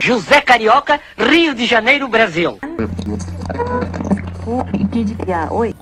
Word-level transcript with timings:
José 0.00 0.40
Carioca, 0.40 1.00
Rio 1.16 1.54
de 1.54 1.66
Janeiro, 1.66 2.08
Brasil. 2.08 2.58
Oi. 5.50 5.74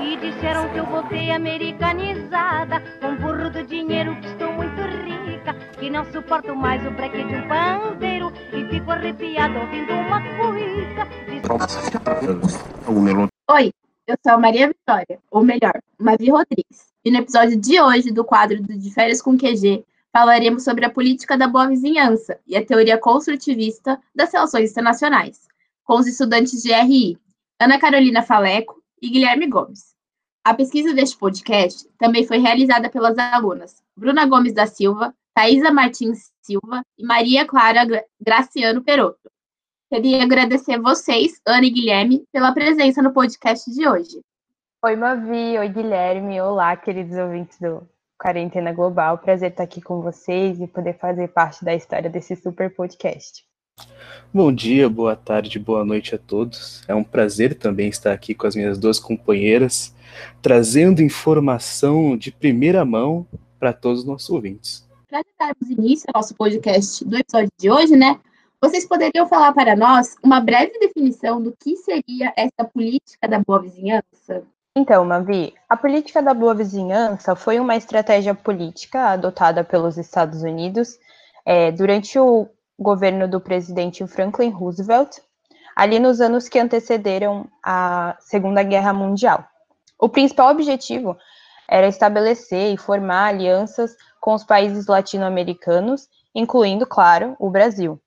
Me 0.00 0.16
disseram 0.16 0.68
que 0.70 0.78
eu 0.78 0.86
voltei 0.86 1.30
americanizada 1.30 2.82
Com 3.00 3.16
burro 3.16 3.50
do 3.50 3.62
dinheiro 3.64 4.16
que 4.16 4.26
estou 4.26 4.52
muito 4.52 4.80
rica 5.04 5.54
Que 5.78 5.88
não 5.88 6.04
suporto 6.10 6.56
mais 6.56 6.84
o 6.86 6.90
breque 6.90 7.22
de 7.22 7.36
um 7.36 7.46
pandeiro 7.46 8.32
E 8.52 8.64
fico 8.68 8.90
arrepiada 8.90 9.60
ouvindo 9.60 9.92
uma 9.92 10.20
cuica 10.20 11.06
Oi, 13.50 13.72
eu 14.06 14.16
sou 14.22 14.32
a 14.32 14.38
Maria 14.38 14.68
Vitória, 14.68 15.18
ou 15.30 15.44
melhor, 15.44 15.72
Mavi 15.98 16.30
Rodrigues. 16.30 16.92
E 17.04 17.10
no 17.10 17.18
episódio 17.18 17.60
de 17.60 17.80
hoje 17.80 18.10
do 18.10 18.24
quadro 18.24 18.62
do 18.62 18.78
De 18.78 18.90
Férias 18.92 19.20
com 19.20 19.36
QG, 19.36 19.84
falaremos 20.12 20.62
sobre 20.62 20.84
a 20.84 20.90
política 20.90 21.36
da 21.36 21.48
boa 21.48 21.66
vizinhança 21.66 22.38
e 22.46 22.56
a 22.56 22.64
teoria 22.64 22.98
construtivista 22.98 24.00
das 24.14 24.32
relações 24.32 24.70
internacionais, 24.70 25.48
com 25.84 25.94
os 25.94 26.06
estudantes 26.06 26.62
de 26.62 26.72
RI, 26.72 27.18
Ana 27.58 27.80
Carolina 27.80 28.22
Faleco 28.22 28.82
e 29.00 29.08
Guilherme 29.08 29.46
Gomes. 29.46 29.92
A 30.44 30.52
pesquisa 30.52 30.92
deste 30.92 31.16
podcast 31.16 31.88
também 31.98 32.26
foi 32.26 32.38
realizada 32.38 32.90
pelas 32.90 33.16
alunas 33.16 33.82
Bruna 33.96 34.26
Gomes 34.26 34.52
da 34.52 34.66
Silva, 34.66 35.14
Thaisa 35.34 35.70
Martins 35.70 36.30
Silva 36.42 36.82
e 36.98 37.06
Maria 37.06 37.46
Clara 37.46 37.86
Graciano 38.20 38.82
Perotto. 38.82 39.30
Queria 39.88 40.22
agradecer 40.22 40.78
vocês, 40.80 41.40
Ana 41.46 41.66
e 41.66 41.70
Guilherme, 41.70 42.24
pela 42.32 42.52
presença 42.52 43.02
no 43.02 43.12
podcast 43.12 43.70
de 43.70 43.86
hoje. 43.86 44.20
Oi, 44.84 44.96
Mavi. 44.96 45.58
Oi, 45.58 45.68
Guilherme. 45.68 46.40
Olá, 46.40 46.76
queridos 46.76 47.16
ouvintes 47.16 47.58
do 47.60 47.86
Quarentena 48.22 48.72
Global. 48.72 49.18
Prazer 49.18 49.50
estar 49.50 49.64
aqui 49.64 49.82
com 49.82 50.00
vocês 50.00 50.60
e 50.60 50.68
poder 50.68 50.96
fazer 50.96 51.26
parte 51.26 51.64
da 51.64 51.74
história 51.74 52.08
desse 52.08 52.36
super 52.36 52.72
podcast. 52.72 53.44
Bom 54.32 54.52
dia, 54.52 54.88
boa 54.88 55.16
tarde, 55.16 55.58
boa 55.58 55.84
noite 55.84 56.14
a 56.14 56.18
todos. 56.18 56.84
É 56.86 56.94
um 56.94 57.02
prazer 57.02 57.58
também 57.58 57.88
estar 57.88 58.12
aqui 58.12 58.32
com 58.32 58.46
as 58.46 58.54
minhas 58.54 58.78
duas 58.78 59.00
companheiras, 59.00 59.92
trazendo 60.40 61.02
informação 61.02 62.16
de 62.16 62.30
primeira 62.30 62.84
mão 62.84 63.26
para 63.58 63.72
todos 63.72 64.00
os 64.00 64.06
nossos 64.06 64.30
ouvintes. 64.30 64.88
Para 65.10 65.24
darmos 65.36 65.68
início 65.68 66.06
ao 66.08 66.20
nosso 66.20 66.36
podcast 66.36 67.04
do 67.04 67.16
episódio 67.16 67.50
de 67.58 67.70
hoje, 67.70 67.96
né? 67.96 68.20
Vocês 68.60 68.86
poderiam 68.86 69.26
falar 69.26 69.52
para 69.52 69.74
nós 69.74 70.14
uma 70.22 70.40
breve 70.40 70.78
definição 70.78 71.42
do 71.42 71.52
que 71.58 71.76
seria 71.76 72.32
essa 72.36 72.64
política 72.72 73.26
da 73.26 73.40
boa 73.40 73.60
vizinhança? 73.60 74.46
Então, 74.74 75.04
Mavi, 75.04 75.52
a 75.68 75.76
política 75.76 76.22
da 76.22 76.32
boa 76.32 76.54
vizinhança 76.54 77.36
foi 77.36 77.60
uma 77.60 77.76
estratégia 77.76 78.34
política 78.34 79.10
adotada 79.10 79.62
pelos 79.62 79.98
Estados 79.98 80.42
Unidos 80.42 80.98
é, 81.44 81.70
durante 81.70 82.18
o 82.18 82.48
governo 82.78 83.28
do 83.28 83.38
presidente 83.38 84.06
Franklin 84.06 84.48
Roosevelt, 84.48 85.18
ali 85.76 85.98
nos 85.98 86.22
anos 86.22 86.48
que 86.48 86.58
antecederam 86.58 87.46
a 87.62 88.16
Segunda 88.20 88.62
Guerra 88.62 88.94
Mundial. 88.94 89.44
O 89.98 90.08
principal 90.08 90.50
objetivo 90.50 91.18
era 91.68 91.86
estabelecer 91.86 92.72
e 92.72 92.78
formar 92.78 93.26
alianças 93.26 93.94
com 94.20 94.32
os 94.32 94.42
países 94.42 94.86
latino-americanos, 94.86 96.08
incluindo, 96.34 96.86
claro, 96.86 97.36
o 97.38 97.50
Brasil. 97.50 98.00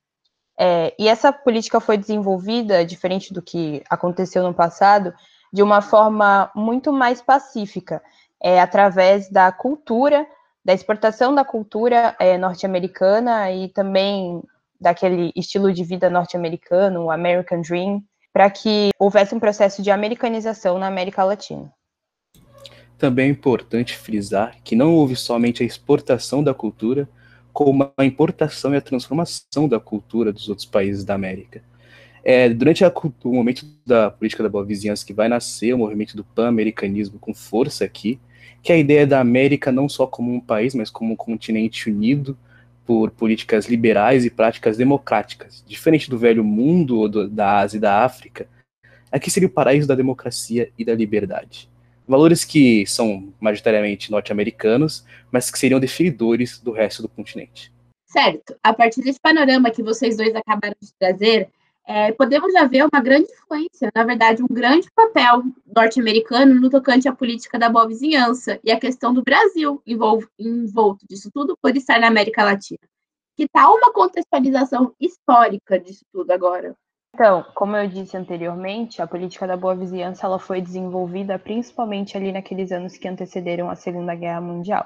É, 0.58 0.96
e 0.98 1.08
essa 1.08 1.32
política 1.32 1.80
foi 1.80 1.96
desenvolvida, 1.96 2.84
diferente 2.84 3.32
do 3.32 3.42
que 3.42 3.84
aconteceu 3.88 4.42
no 4.42 4.54
passado, 4.54 5.14
de 5.56 5.64
uma 5.64 5.82
forma 5.82 6.52
muito 6.54 6.92
mais 6.92 7.22
pacífica, 7.22 8.04
é, 8.44 8.60
através 8.60 9.30
da 9.30 9.54
cultura, 9.54 10.28
da 10.66 10.74
exportação 10.74 11.34
da 11.34 11.46
cultura 11.46 12.14
é, 12.20 12.38
norte-americana 12.38 13.50
e 13.54 13.70
também 13.70 14.44
daquele 14.78 15.32
estilo 15.34 15.72
de 15.72 15.82
vida 15.82 16.10
norte-americano, 16.10 17.06
o 17.06 17.10
American 17.10 17.62
Dream, 17.62 18.04
para 18.34 18.50
que 18.50 18.90
houvesse 19.00 19.34
um 19.34 19.40
processo 19.40 19.82
de 19.82 19.90
americanização 19.90 20.78
na 20.78 20.88
América 20.88 21.24
Latina. 21.24 21.72
Também 22.98 23.28
é 23.28 23.32
importante 23.32 23.96
frisar 23.96 24.58
que 24.62 24.76
não 24.76 24.94
houve 24.94 25.16
somente 25.16 25.64
a 25.64 25.66
exportação 25.66 26.44
da 26.44 26.54
cultura, 26.54 27.08
como 27.54 27.90
a 27.96 28.04
importação 28.04 28.74
e 28.74 28.78
a 28.78 28.82
transformação 28.82 29.70
da 29.70 29.80
cultura 29.80 30.34
dos 30.34 30.50
outros 30.50 30.66
países 30.66 31.06
da 31.06 31.14
América. 31.14 31.64
É, 32.28 32.50
durante 32.50 32.84
a, 32.84 32.92
o 33.24 33.34
momento 33.34 33.68
da 33.86 34.10
política 34.10 34.42
da 34.42 34.50
boa 34.50 34.66
vizinhança 34.66 35.06
que 35.06 35.14
vai 35.14 35.30
nascer 35.30 35.74
o 35.74 35.78
movimento 35.78 36.18
do 36.18 36.24
pan-americanismo 36.24 37.20
com 37.20 37.36
força 37.36 37.86
aqui, 37.86 38.20
que 38.64 38.72
é 38.72 38.76
a 38.76 38.80
ideia 38.80 39.06
da 39.06 39.20
América 39.20 39.72
não 39.72 39.88
só 39.88 40.08
como 40.08 40.34
um 40.34 40.40
país, 40.40 40.74
mas 40.74 40.90
como 40.90 41.14
um 41.14 41.16
continente 41.16 41.88
unido, 41.88 42.36
por 42.84 43.12
políticas 43.12 43.68
liberais 43.68 44.26
e 44.26 44.32
práticas 44.32 44.76
democráticas. 44.76 45.64
Diferente 45.68 46.10
do 46.10 46.18
velho 46.18 46.44
mundo 46.44 47.08
do, 47.08 47.28
da 47.28 47.60
Ásia 47.60 47.78
e 47.78 47.82
da 47.82 48.04
África, 48.04 48.48
aqui 49.12 49.30
seria 49.30 49.48
o 49.48 49.52
paraíso 49.52 49.88
da 49.88 49.94
democracia 49.96 50.72
e 50.78 50.84
da 50.84 50.96
liberdade. 50.96 51.70
Valores 52.08 52.44
que 52.44 52.86
são 52.88 53.34
majoritariamente 53.40 54.12
norte-americanos, 54.12 55.06
mas 55.32 55.50
que 55.50 55.60
seriam 55.60 55.80
definidores 55.80 56.60
do 56.60 56.72
resto 56.72 57.04
do 57.04 57.10
continente. 57.10 57.72
Certo. 58.06 58.56
A 58.64 58.74
partir 58.74 59.02
desse 59.02 59.20
panorama 59.20 59.72
que 59.72 59.84
vocês 59.84 60.16
dois 60.18 60.34
acabaram 60.36 60.76
de 60.80 60.94
trazer, 61.00 61.50
é, 61.88 62.12
podemos 62.14 62.52
já 62.52 62.66
ver 62.66 62.84
uma 62.84 63.00
grande 63.00 63.32
influência, 63.32 63.92
na 63.94 64.04
verdade, 64.04 64.42
um 64.42 64.48
grande 64.48 64.90
papel 64.96 65.44
norte-americano 65.66 66.56
no 66.56 66.70
tocante 66.70 67.08
à 67.08 67.14
política 67.14 67.60
da 67.60 67.70
boa 67.70 67.88
vizinhança 67.88 68.60
e 68.64 68.72
a 68.72 68.80
questão 68.80 69.14
do 69.14 69.22
Brasil 69.22 69.82
envolto 69.86 71.06
disso 71.08 71.30
tudo 71.32 71.56
por 71.62 71.76
estar 71.78 72.00
na 72.00 72.08
América 72.08 72.44
Latina. 72.44 72.80
Que 73.38 73.48
tal 73.48 73.76
uma 73.76 73.94
contextualização 73.94 74.94
histórica 75.00 75.80
disso 75.80 76.04
tudo 76.12 76.32
agora? 76.32 76.76
Então, 77.14 77.46
como 77.54 77.78
eu 77.78 77.88
disse 77.88 78.18
anteriormente, 78.18 79.02
a 79.02 79.08
política 79.08 79.46
da 79.46 79.56
boa 79.56 79.76
vizinhança 79.76 80.26
ela 80.26 80.40
foi 80.40 80.62
desenvolvida 80.62 81.38
principalmente 81.38 82.18
ali 82.18 82.32
naqueles 82.32 82.72
anos 82.72 82.98
que 82.98 83.08
antecederam 83.08 83.70
a 83.70 83.76
Segunda 83.76 84.16
Guerra 84.16 84.42
Mundial, 84.42 84.86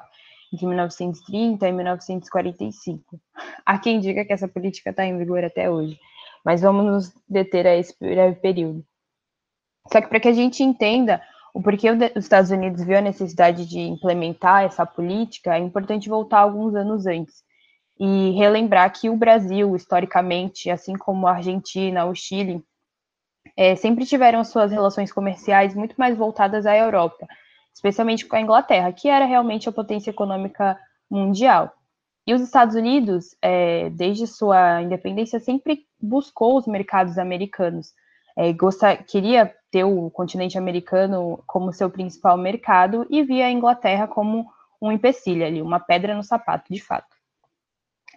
de 0.52 0.66
1930 0.66 1.68
e 1.68 1.72
1945. 1.72 3.20
Há 3.66 3.80
quem 3.80 4.00
diga 4.00 4.26
que 4.26 4.34
essa 4.34 4.48
política 4.48 4.90
está 4.90 5.06
em 5.06 5.18
vigor 5.18 5.44
até 5.44 5.70
hoje 5.72 5.98
mas 6.46 6.62
vamos 6.62 6.86
nos 6.86 7.14
deter 7.28 7.68
a 7.68 7.76
esse 7.76 7.96
breve 8.00 8.36
período. 8.40 8.84
Só 9.92 10.02
que 10.02 10.08
para 10.08 10.20
que 10.20 10.28
a 10.28 10.34
gente 10.34 10.64
entenda 10.64 11.22
o 11.54 11.62
porquê 11.62 11.90
os 11.90 12.24
Estados 12.24 12.52
Unidos 12.52 12.84
viu 12.84 12.98
a 12.98 13.02
necessidade 13.02 13.66
de 13.66 13.80
implementar 13.80 14.64
essa 14.64 14.86
política, 14.86 15.56
é 15.56 15.60
importante 15.60 16.08
voltar 16.08 16.40
alguns 16.40 16.76
anos 16.76 17.06
antes 17.06 17.44
e 18.00 18.32
relembrar 18.32 18.92
que 18.94 19.10
o 19.10 19.18
Brasil, 19.18 19.76
historicamente, 19.76 20.70
assim 20.70 20.96
como 20.96 21.28
a 21.28 21.34
Argentina, 21.34 22.06
o 22.06 22.16
Chile, 22.16 22.64
é, 23.58 23.76
sempre 23.76 24.06
tiveram 24.06 24.44
suas 24.44 24.72
relações 24.72 25.12
comerciais 25.12 25.76
muito 25.76 25.96
mais 25.98 26.18
voltadas 26.18 26.66
à 26.66 26.78
Europa, 26.78 27.28
especialmente 27.74 28.26
com 28.26 28.36
a 28.36 28.42
Inglaterra, 28.42 28.94
que 28.94 29.10
era 29.10 29.26
realmente 29.26 29.68
a 29.68 29.72
potência 29.72 30.12
econômica 30.12 30.80
mundial. 31.10 31.74
E 32.30 32.34
os 32.36 32.44
Estados 32.44 32.76
Unidos, 32.76 33.36
é, 33.42 33.90
desde 33.90 34.28
sua 34.28 34.84
independência, 34.84 35.40
sempre 35.40 35.88
buscou 36.00 36.60
os 36.60 36.68
mercados 36.68 37.18
americanos. 37.18 37.92
É, 38.38 38.54
gostar, 38.54 38.98
queria 38.98 39.52
ter 39.72 39.84
o 39.84 40.12
continente 40.12 40.56
americano 40.56 41.44
como 41.48 41.74
seu 41.74 41.90
principal 41.90 42.38
mercado 42.38 43.04
e 43.10 43.24
via 43.24 43.48
a 43.48 43.52
Inglaterra 43.52 44.08
como 44.08 44.46
um 44.80 44.92
empecilho 44.92 45.44
ali, 45.44 45.60
uma 45.60 45.80
pedra 45.80 46.16
no 46.16 46.22
sapato, 46.22 46.72
de 46.72 46.80
fato. 46.80 47.16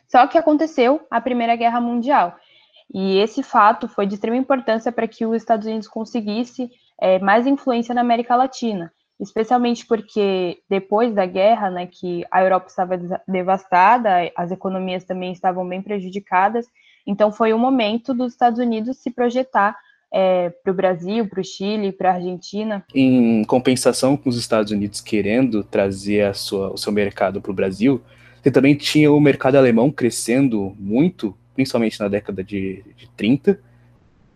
Só 0.08 0.26
que 0.26 0.36
aconteceu 0.36 1.06
a 1.10 1.18
Primeira 1.18 1.56
Guerra 1.56 1.80
Mundial. 1.80 2.36
E 2.92 3.16
esse 3.16 3.42
fato 3.42 3.88
foi 3.88 4.06
de 4.06 4.12
extrema 4.12 4.36
importância 4.36 4.92
para 4.92 5.08
que 5.08 5.24
os 5.24 5.34
Estados 5.38 5.66
Unidos 5.66 5.88
conseguisse 5.88 6.70
é, 7.00 7.18
mais 7.18 7.46
influência 7.46 7.94
na 7.94 8.02
América 8.02 8.36
Latina 8.36 8.92
especialmente 9.22 9.86
porque 9.86 10.58
depois 10.68 11.14
da 11.14 11.24
guerra, 11.24 11.70
né, 11.70 11.86
que 11.86 12.24
a 12.30 12.42
Europa 12.42 12.66
estava 12.68 12.98
devastada, 13.26 14.30
as 14.36 14.50
economias 14.50 15.04
também 15.04 15.32
estavam 15.32 15.66
bem 15.66 15.80
prejudicadas, 15.80 16.66
então 17.06 17.32
foi 17.32 17.52
o 17.52 17.58
momento 17.58 18.12
dos 18.12 18.32
Estados 18.32 18.58
Unidos 18.58 18.98
se 18.98 19.10
projetar 19.10 19.76
é, 20.12 20.50
para 20.50 20.70
o 20.70 20.74
Brasil, 20.74 21.26
para 21.26 21.40
o 21.40 21.44
Chile, 21.44 21.92
para 21.92 22.10
a 22.10 22.14
Argentina. 22.14 22.84
Em 22.94 23.44
compensação 23.44 24.16
com 24.16 24.28
os 24.28 24.36
Estados 24.36 24.70
Unidos 24.70 25.00
querendo 25.00 25.64
trazer 25.64 26.34
sua, 26.34 26.72
o 26.72 26.76
seu 26.76 26.92
mercado 26.92 27.40
para 27.40 27.50
o 27.50 27.54
Brasil, 27.54 28.02
você 28.42 28.50
também 28.50 28.74
tinha 28.74 29.10
o 29.10 29.20
mercado 29.20 29.56
alemão 29.56 29.90
crescendo 29.90 30.76
muito, 30.78 31.36
principalmente 31.54 31.98
na 32.00 32.08
década 32.08 32.42
de, 32.42 32.84
de 32.96 33.08
30, 33.16 33.58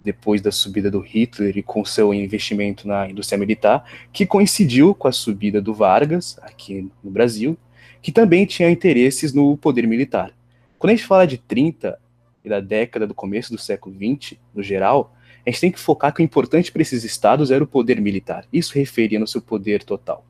depois 0.07 0.41
da 0.41 0.53
subida 0.53 0.89
do 0.89 1.01
Hitler 1.01 1.59
e 1.59 1.65
com 1.65 1.85
seu 1.85 2.15
investimento 2.15 2.87
na 2.87 3.11
indústria 3.11 3.37
militar, 3.37 3.85
que 4.13 4.25
coincidiu 4.25 4.95
com 4.95 5.09
a 5.09 5.13
subida 5.13 5.61
do 5.61 5.75
Vargas, 5.75 6.39
aqui 6.43 6.89
no 7.03 7.11
Brasil, 7.11 7.59
que 8.01 8.13
também 8.13 8.47
tinha 8.47 8.71
interesses 8.71 9.33
no 9.33 9.57
poder 9.57 9.85
militar. 9.85 10.33
Quando 10.79 10.93
a 10.93 10.95
gente 10.95 11.07
fala 11.07 11.27
de 11.27 11.39
30 11.39 11.99
e 12.45 12.49
da 12.49 12.61
década 12.61 13.05
do 13.05 13.15
começo 13.15 13.53
do 13.53 13.59
século 13.59 13.97
20, 13.99 14.39
no 14.55 14.63
geral, 14.63 15.13
a 15.45 15.51
gente 15.51 15.61
tem 15.61 15.73
que 15.73 15.81
focar 15.81 16.15
que 16.15 16.23
o 16.23 16.25
importante 16.25 16.71
para 16.71 16.83
esses 16.83 17.03
estados 17.03 17.51
era 17.51 17.65
o 17.65 17.67
poder 17.67 18.01
militar. 18.01 18.47
Isso 18.53 18.75
referia 18.75 19.19
no 19.19 19.27
seu 19.27 19.43
poder 19.43 19.83
total. 19.83 20.25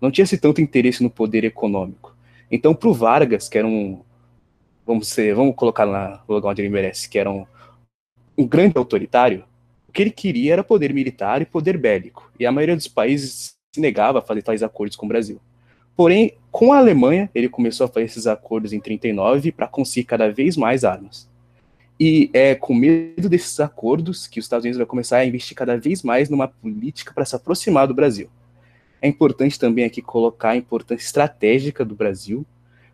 Não 0.00 0.10
tinha-se 0.10 0.38
tanto 0.38 0.62
interesse 0.62 1.02
no 1.02 1.10
poder 1.10 1.44
econômico. 1.44 2.16
Então, 2.50 2.74
para 2.74 2.88
o 2.88 2.94
Vargas, 2.94 3.46
que 3.46 3.58
era 3.58 3.66
um, 3.66 4.00
vamos 4.86 5.08
ser, 5.08 5.34
vamos 5.34 5.54
colocar 5.54 5.84
no 5.84 6.34
lugar 6.34 6.50
onde 6.50 6.62
ele 6.62 6.70
merece, 6.70 7.10
que 7.10 7.18
era 7.18 7.30
um, 7.30 7.44
um 8.38 8.46
grande 8.46 8.78
autoritário, 8.78 9.44
o 9.88 9.92
que 9.92 10.00
ele 10.00 10.10
queria 10.10 10.52
era 10.52 10.64
poder 10.64 10.94
militar 10.94 11.42
e 11.42 11.46
poder 11.46 11.76
bélico, 11.76 12.30
e 12.38 12.46
a 12.46 12.52
maioria 12.52 12.76
dos 12.76 12.86
países 12.86 13.56
se 13.74 13.80
negava 13.80 14.20
a 14.20 14.22
fazer 14.22 14.42
tais 14.42 14.62
acordos 14.62 14.96
com 14.96 15.06
o 15.06 15.08
Brasil. 15.08 15.40
Porém, 15.96 16.34
com 16.52 16.72
a 16.72 16.78
Alemanha, 16.78 17.28
ele 17.34 17.48
começou 17.48 17.84
a 17.84 17.88
fazer 17.88 18.06
esses 18.06 18.28
acordos 18.28 18.72
em 18.72 18.78
39 18.78 19.50
para 19.50 19.66
conseguir 19.66 20.06
cada 20.06 20.30
vez 20.30 20.56
mais 20.56 20.84
armas. 20.84 21.28
E 21.98 22.30
é 22.32 22.54
com 22.54 22.72
medo 22.72 23.28
desses 23.28 23.58
acordos 23.58 24.28
que 24.28 24.38
os 24.38 24.44
Estados 24.44 24.64
Unidos 24.64 24.78
vai 24.78 24.86
começar 24.86 25.16
a 25.16 25.26
investir 25.26 25.56
cada 25.56 25.76
vez 25.76 26.04
mais 26.04 26.30
numa 26.30 26.46
política 26.46 27.12
para 27.12 27.24
se 27.24 27.34
aproximar 27.34 27.88
do 27.88 27.94
Brasil. 27.94 28.30
É 29.02 29.08
importante 29.08 29.58
também 29.58 29.84
aqui 29.84 30.00
colocar 30.00 30.50
a 30.50 30.56
importância 30.56 31.04
estratégica 31.04 31.84
do 31.84 31.96
Brasil, 31.96 32.46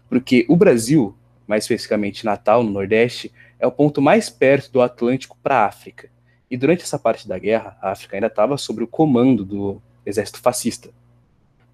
porque 0.08 0.46
o 0.48 0.56
Brasil, 0.56 1.14
mais 1.46 1.64
especificamente 1.64 2.24
Natal, 2.24 2.62
no 2.62 2.70
Nordeste, 2.70 3.30
é 3.58 3.66
o 3.66 3.72
ponto 3.72 4.00
mais 4.02 4.28
perto 4.30 4.72
do 4.72 4.82
Atlântico 4.82 5.36
para 5.42 5.58
a 5.58 5.66
África. 5.66 6.08
E 6.50 6.56
durante 6.56 6.82
essa 6.82 6.98
parte 6.98 7.26
da 7.26 7.38
guerra, 7.38 7.76
a 7.80 7.90
África 7.90 8.16
ainda 8.16 8.26
estava 8.28 8.56
sob 8.56 8.82
o 8.82 8.86
comando 8.86 9.44
do 9.44 9.80
exército 10.04 10.40
fascista. 10.40 10.90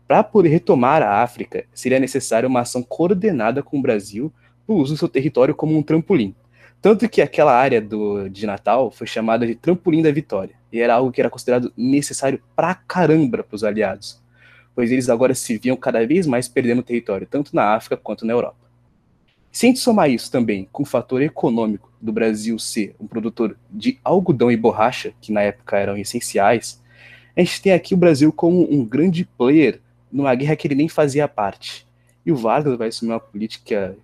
Para 0.06 0.24
poder 0.24 0.48
retomar 0.48 1.02
a 1.02 1.22
África, 1.22 1.64
seria 1.72 2.00
necessária 2.00 2.48
uma 2.48 2.60
ação 2.60 2.82
coordenada 2.82 3.62
com 3.62 3.78
o 3.78 3.82
Brasil 3.82 4.32
para 4.66 4.74
o 4.74 4.78
uso 4.78 4.94
do 4.94 4.98
seu 4.98 5.08
território 5.08 5.54
como 5.54 5.76
um 5.76 5.82
trampolim. 5.82 6.34
Tanto 6.80 7.08
que 7.08 7.20
aquela 7.20 7.52
área 7.52 7.80
do, 7.80 8.28
de 8.28 8.46
Natal 8.46 8.90
foi 8.90 9.06
chamada 9.06 9.46
de 9.46 9.54
Trampolim 9.54 10.02
da 10.02 10.10
Vitória, 10.10 10.54
e 10.72 10.80
era 10.80 10.94
algo 10.94 11.12
que 11.12 11.20
era 11.20 11.28
considerado 11.28 11.70
necessário 11.76 12.42
pra 12.56 12.74
caramba 12.74 13.42
para 13.42 13.54
os 13.54 13.62
aliados, 13.62 14.18
pois 14.74 14.90
eles 14.90 15.10
agora 15.10 15.34
se 15.34 15.58
viam 15.58 15.76
cada 15.76 16.06
vez 16.06 16.26
mais 16.26 16.48
perdendo 16.48 16.82
território, 16.82 17.26
tanto 17.26 17.54
na 17.54 17.74
África 17.74 17.98
quanto 17.98 18.24
na 18.24 18.32
Europa. 18.32 18.69
Se 19.52 19.66
a 19.66 19.68
gente 19.68 19.80
somar 19.80 20.08
isso 20.08 20.30
também 20.30 20.68
com 20.70 20.84
o 20.84 20.86
fator 20.86 21.20
econômico 21.22 21.92
do 22.00 22.12
Brasil 22.12 22.58
ser 22.58 22.94
um 23.00 23.06
produtor 23.06 23.56
de 23.70 23.98
algodão 24.04 24.50
e 24.50 24.56
borracha, 24.56 25.12
que 25.20 25.32
na 25.32 25.42
época 25.42 25.76
eram 25.76 25.96
essenciais, 25.96 26.80
a 27.36 27.40
gente 27.40 27.60
tem 27.60 27.72
aqui 27.72 27.94
o 27.94 27.96
Brasil 27.96 28.32
como 28.32 28.72
um 28.72 28.84
grande 28.84 29.24
player 29.24 29.80
numa 30.10 30.34
guerra 30.34 30.56
que 30.56 30.68
ele 30.68 30.74
nem 30.76 30.88
fazia 30.88 31.26
parte. 31.26 31.86
E 32.24 32.30
o 32.30 32.36
Vargas 32.36 32.76
vai 32.78 32.88
assumir 32.88 33.12
uma 33.12 33.20
política 33.20 33.96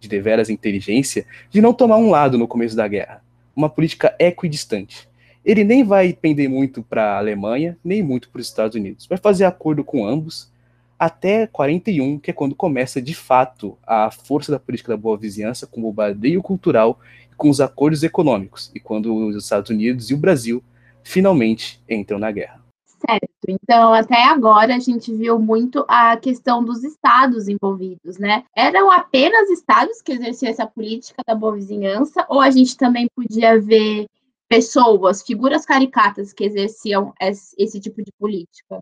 de 0.00 0.08
deveras 0.08 0.48
inteligência 0.48 1.26
de 1.50 1.60
não 1.60 1.74
tomar 1.74 1.96
um 1.96 2.10
lado 2.10 2.38
no 2.38 2.48
começo 2.48 2.76
da 2.76 2.88
guerra, 2.88 3.22
uma 3.54 3.68
política 3.68 4.14
equidistante. 4.18 5.08
Ele 5.44 5.64
nem 5.64 5.84
vai 5.84 6.14
pender 6.14 6.48
muito 6.48 6.82
para 6.82 7.14
a 7.14 7.18
Alemanha, 7.18 7.76
nem 7.84 8.02
muito 8.02 8.30
para 8.30 8.40
os 8.40 8.46
Estados 8.46 8.74
Unidos. 8.74 9.06
Vai 9.06 9.18
fazer 9.18 9.44
acordo 9.44 9.84
com 9.84 10.06
ambos 10.06 10.50
até 10.98 11.46
41, 11.46 12.18
que 12.18 12.30
é 12.30 12.34
quando 12.34 12.54
começa 12.54 13.00
de 13.00 13.14
fato 13.14 13.76
a 13.86 14.10
força 14.10 14.52
da 14.52 14.58
política 14.58 14.92
da 14.92 14.96
boa 14.96 15.16
vizinhança 15.16 15.66
com 15.66 15.80
o 15.80 15.84
bombardeio 15.84 16.42
cultural 16.42 16.98
e 17.30 17.34
com 17.34 17.48
os 17.48 17.60
acordos 17.60 18.02
econômicos, 18.02 18.70
e 18.74 18.80
quando 18.80 19.14
os 19.14 19.36
Estados 19.36 19.70
Unidos 19.70 20.10
e 20.10 20.14
o 20.14 20.18
Brasil 20.18 20.62
finalmente 21.02 21.82
entram 21.88 22.18
na 22.18 22.30
guerra. 22.30 22.62
Certo. 23.06 23.28
Então, 23.46 23.92
até 23.92 24.24
agora 24.24 24.74
a 24.74 24.78
gente 24.78 25.12
viu 25.12 25.38
muito 25.38 25.84
a 25.86 26.16
questão 26.16 26.64
dos 26.64 26.82
estados 26.82 27.48
envolvidos, 27.48 28.16
né? 28.16 28.44
Eram 28.56 28.90
apenas 28.90 29.50
estados 29.50 30.00
que 30.00 30.12
exerciam 30.12 30.50
essa 30.50 30.66
política 30.66 31.22
da 31.26 31.34
boa 31.34 31.54
vizinhança, 31.54 32.24
ou 32.30 32.40
a 32.40 32.50
gente 32.50 32.76
também 32.78 33.06
podia 33.14 33.60
ver 33.60 34.06
pessoas, 34.48 35.22
figuras 35.22 35.66
caricatas 35.66 36.32
que 36.32 36.44
exerciam 36.44 37.12
esse 37.20 37.78
tipo 37.78 38.02
de 38.02 38.10
política? 38.18 38.80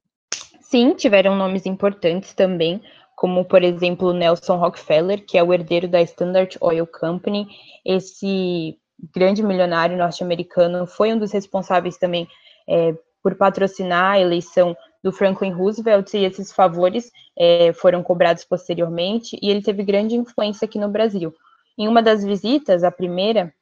Sim, 0.72 0.94
tiveram 0.94 1.36
nomes 1.36 1.66
importantes 1.66 2.32
também, 2.32 2.80
como 3.14 3.44
por 3.44 3.62
exemplo 3.62 4.14
Nelson 4.14 4.56
Rockefeller, 4.56 5.22
que 5.22 5.36
é 5.36 5.42
o 5.42 5.52
herdeiro 5.52 5.86
da 5.86 6.00
Standard 6.00 6.56
Oil 6.62 6.86
Company. 6.86 7.46
Esse 7.84 8.78
grande 9.14 9.42
milionário 9.42 9.98
norte-americano 9.98 10.86
foi 10.86 11.12
um 11.12 11.18
dos 11.18 11.30
responsáveis 11.30 11.98
também 11.98 12.26
é, 12.66 12.94
por 13.22 13.34
patrocinar 13.34 14.12
a 14.12 14.20
eleição 14.20 14.74
do 15.04 15.12
Franklin 15.12 15.52
Roosevelt 15.52 16.14
e 16.14 16.24
esses 16.24 16.50
favores 16.50 17.12
é, 17.38 17.74
foram 17.74 18.02
cobrados 18.02 18.46
posteriormente 18.46 19.38
e 19.42 19.50
ele 19.50 19.60
teve 19.60 19.82
grande 19.82 20.16
influência 20.16 20.64
aqui 20.64 20.78
no 20.78 20.88
Brasil. 20.88 21.34
Em 21.76 21.86
uma 21.86 22.02
das 22.02 22.24
visitas, 22.24 22.82
a 22.82 22.90
primeira, 22.90 23.52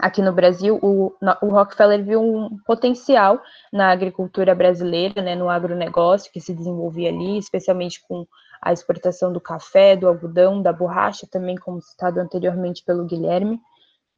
aqui 0.00 0.22
no 0.22 0.32
Brasil, 0.32 0.78
o, 0.82 1.14
o 1.42 1.48
Rockefeller 1.48 2.04
viu 2.04 2.22
um 2.22 2.58
potencial 2.66 3.40
na 3.72 3.90
agricultura 3.90 4.54
brasileira, 4.54 5.22
né, 5.22 5.34
no 5.34 5.48
agronegócio 5.48 6.32
que 6.32 6.40
se 6.40 6.54
desenvolvia 6.54 7.10
ali, 7.10 7.38
especialmente 7.38 8.00
com 8.06 8.26
a 8.60 8.72
exportação 8.72 9.32
do 9.32 9.40
café, 9.40 9.96
do 9.96 10.08
algodão, 10.08 10.60
da 10.60 10.72
borracha, 10.72 11.26
também 11.30 11.56
como 11.56 11.80
citado 11.80 12.20
anteriormente 12.20 12.84
pelo 12.84 13.04
Guilherme. 13.04 13.60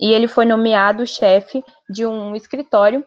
E 0.00 0.12
ele 0.12 0.26
foi 0.26 0.44
nomeado 0.44 1.06
chefe 1.06 1.62
de 1.88 2.04
um 2.06 2.34
escritório 2.34 3.04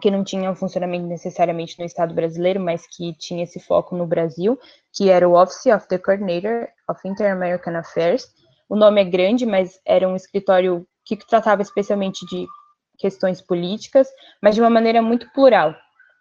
que 0.00 0.10
não 0.10 0.22
tinha 0.22 0.50
um 0.50 0.54
funcionamento 0.54 1.06
necessariamente 1.06 1.78
no 1.78 1.84
Estado 1.84 2.14
brasileiro, 2.14 2.60
mas 2.60 2.86
que 2.86 3.12
tinha 3.14 3.42
esse 3.42 3.58
foco 3.58 3.96
no 3.96 4.06
Brasil, 4.06 4.58
que 4.92 5.10
era 5.10 5.28
o 5.28 5.34
Office 5.34 5.66
of 5.66 5.88
the 5.88 5.98
Coordinator 5.98 6.68
of 6.88 7.00
Inter-American 7.04 7.74
Affairs. 7.76 8.28
O 8.68 8.76
nome 8.76 9.00
é 9.00 9.04
grande, 9.04 9.44
mas 9.44 9.80
era 9.84 10.08
um 10.08 10.14
escritório 10.14 10.86
que 11.16 11.26
tratava 11.26 11.62
especialmente 11.62 12.24
de 12.26 12.46
questões 12.98 13.40
políticas, 13.40 14.08
mas 14.42 14.54
de 14.54 14.60
uma 14.60 14.70
maneira 14.70 15.00
muito 15.00 15.30
plural, 15.32 15.74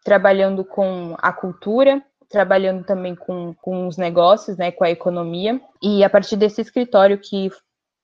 trabalhando 0.04 0.64
com 0.64 1.16
a 1.18 1.34
cultura, 1.34 2.02
trabalhando 2.30 2.84
também 2.84 3.16
com, 3.16 3.54
com 3.56 3.88
os 3.88 3.98
negócios, 3.98 4.58
né, 4.58 4.72
com 4.72 4.84
a 4.84 4.92
economia, 4.92 5.60
e 5.82 6.04
a 6.04 6.10
partir 6.10 6.36
desse 6.36 6.62
escritório 6.62 7.18
que 7.18 7.50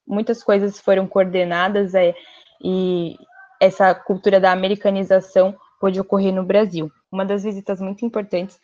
muitas 0.07 0.43
coisas 0.43 0.79
foram 0.79 1.07
coordenadas 1.07 1.93
é, 1.93 2.13
e 2.61 3.15
essa 3.59 3.93
cultura 3.93 4.39
da 4.39 4.51
americanização 4.51 5.55
pôde 5.79 5.99
ocorrer 5.99 6.33
no 6.33 6.43
Brasil. 6.43 6.91
Uma 7.11 7.25
das 7.25 7.43
visitas 7.43 7.79
muito 7.79 8.05
importantes 8.05 8.59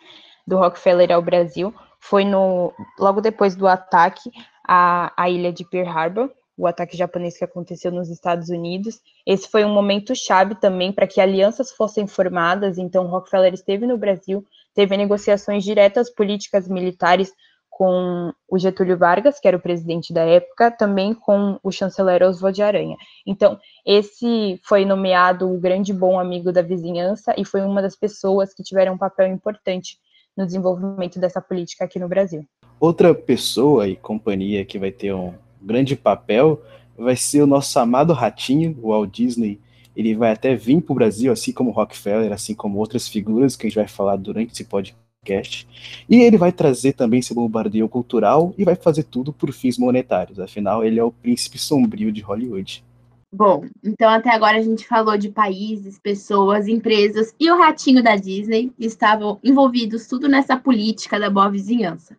do 0.45 0.57
Rockefeller 0.57 1.12
ao 1.12 1.21
Brasil 1.21 1.74
foi 2.00 2.24
no 2.24 2.74
logo 2.98 3.21
depois 3.21 3.56
do 3.56 3.68
ataque 3.68 4.31
à, 4.68 5.12
à 5.16 5.30
ilha 5.30 5.51
de 5.51 5.66
Pearl 5.66 5.89
Harbor, 5.89 6.31
o 6.59 6.67
ataque 6.67 6.97
japonês 6.97 7.38
que 7.38 7.45
aconteceu 7.45 7.89
nos 7.89 8.09
Estados 8.09 8.50
Unidos. 8.50 9.00
Esse 9.25 9.47
foi 9.47 9.63
um 9.63 9.73
momento 9.73 10.13
chave 10.13 10.56
também 10.56 10.91
para 10.91 11.07
que 11.07 11.21
alianças 11.21 11.71
fossem 11.71 12.06
formadas. 12.06 12.77
Então, 12.77 13.07
Rockefeller 13.07 13.53
esteve 13.53 13.88
no 13.88 13.97
Brasil, 13.97 14.45
teve 14.75 14.97
negociações 14.97 15.63
diretas 15.63 16.09
políticas 16.09 16.67
militares 16.67 17.31
com 17.69 18.33
o 18.50 18.59
Getúlio 18.59 18.97
Vargas, 18.97 19.39
que 19.39 19.47
era 19.47 19.56
o 19.56 19.61
presidente 19.61 20.11
da 20.11 20.25
época, 20.25 20.69
também 20.69 21.13
com 21.13 21.57
o 21.63 21.71
chanceler 21.71 22.21
Oswald 22.23 22.54
de 22.54 22.61
Aranha. 22.61 22.97
Então, 23.25 23.57
esse 23.85 24.59
foi 24.66 24.83
nomeado 24.83 25.49
o 25.49 25.57
grande 25.57 25.94
bom 25.94 26.19
amigo 26.19 26.51
da 26.51 26.61
vizinhança 26.61 27.33
e 27.37 27.45
foi 27.45 27.61
uma 27.61 27.81
das 27.81 27.95
pessoas 27.95 28.54
que 28.54 28.63
tiveram 28.63 28.95
um 28.95 28.97
papel 28.97 29.28
importante 29.28 29.97
no 30.35 30.45
desenvolvimento 30.45 31.21
dessa 31.21 31.39
política 31.39 31.85
aqui 31.85 31.97
no 31.99 32.09
Brasil. 32.09 32.44
Outra 32.81 33.16
pessoa 33.16 33.87
e 33.87 33.95
companhia 33.95 34.66
que 34.66 34.78
vai 34.78 34.92
ter 34.92 35.13
um 35.13 35.33
grande 35.61 35.95
papel 35.95 36.61
vai 36.97 37.16
ser 37.16 37.42
o 37.42 37.47
nosso 37.47 37.78
amado 37.80 38.13
ratinho, 38.13 38.78
o 38.81 38.89
Walt 38.89 39.11
Disney. 39.11 39.59
Ele 39.95 40.16
vai 40.16 40.31
até 40.31 40.56
vir 40.56 40.81
para 40.81 40.92
o 40.92 40.95
Brasil, 40.95 41.31
assim 41.31 41.51
como 41.51 41.71
Rockefeller, 41.71 42.31
assim 42.31 42.54
como 42.54 42.78
outras 42.78 43.07
figuras 43.07 43.56
que 43.56 43.66
a 43.66 43.69
gente 43.69 43.78
vai 43.78 43.87
falar 43.87 44.16
durante 44.18 44.54
esse 44.54 44.63
podcast. 44.63 45.68
E 46.09 46.21
ele 46.21 46.37
vai 46.37 46.51
trazer 46.51 46.94
também 46.94 47.19
esse 47.19 47.33
bombardeio 47.33 47.89
cultural 47.89 48.54
e 48.57 48.63
vai 48.63 48.75
fazer 48.75 49.04
tudo 49.04 49.33
por 49.33 49.51
fins 49.51 49.78
monetários. 49.78 50.39
Afinal, 50.39 50.83
ele 50.83 50.99
é 50.99 51.04
o 51.04 51.11
príncipe 51.11 51.57
sombrio 51.57 52.11
de 52.11 52.21
Hollywood. 52.21 52.83
Bom, 53.31 53.63
então 53.83 54.09
até 54.09 54.31
agora 54.31 54.57
a 54.57 54.61
gente 54.61 54.87
falou 54.87 55.16
de 55.16 55.30
países, 55.30 55.99
pessoas, 55.99 56.68
empresas 56.68 57.33
e 57.39 57.51
o 57.51 57.59
ratinho 57.59 58.01
da 58.01 58.16
Disney 58.16 58.71
estavam 58.80 59.39
envolvidos 59.44 60.07
tudo 60.07 60.28
nessa 60.28 60.57
política 60.57 61.19
da 61.19 61.30
boa 61.30 61.47
vizinhança. 61.47 62.18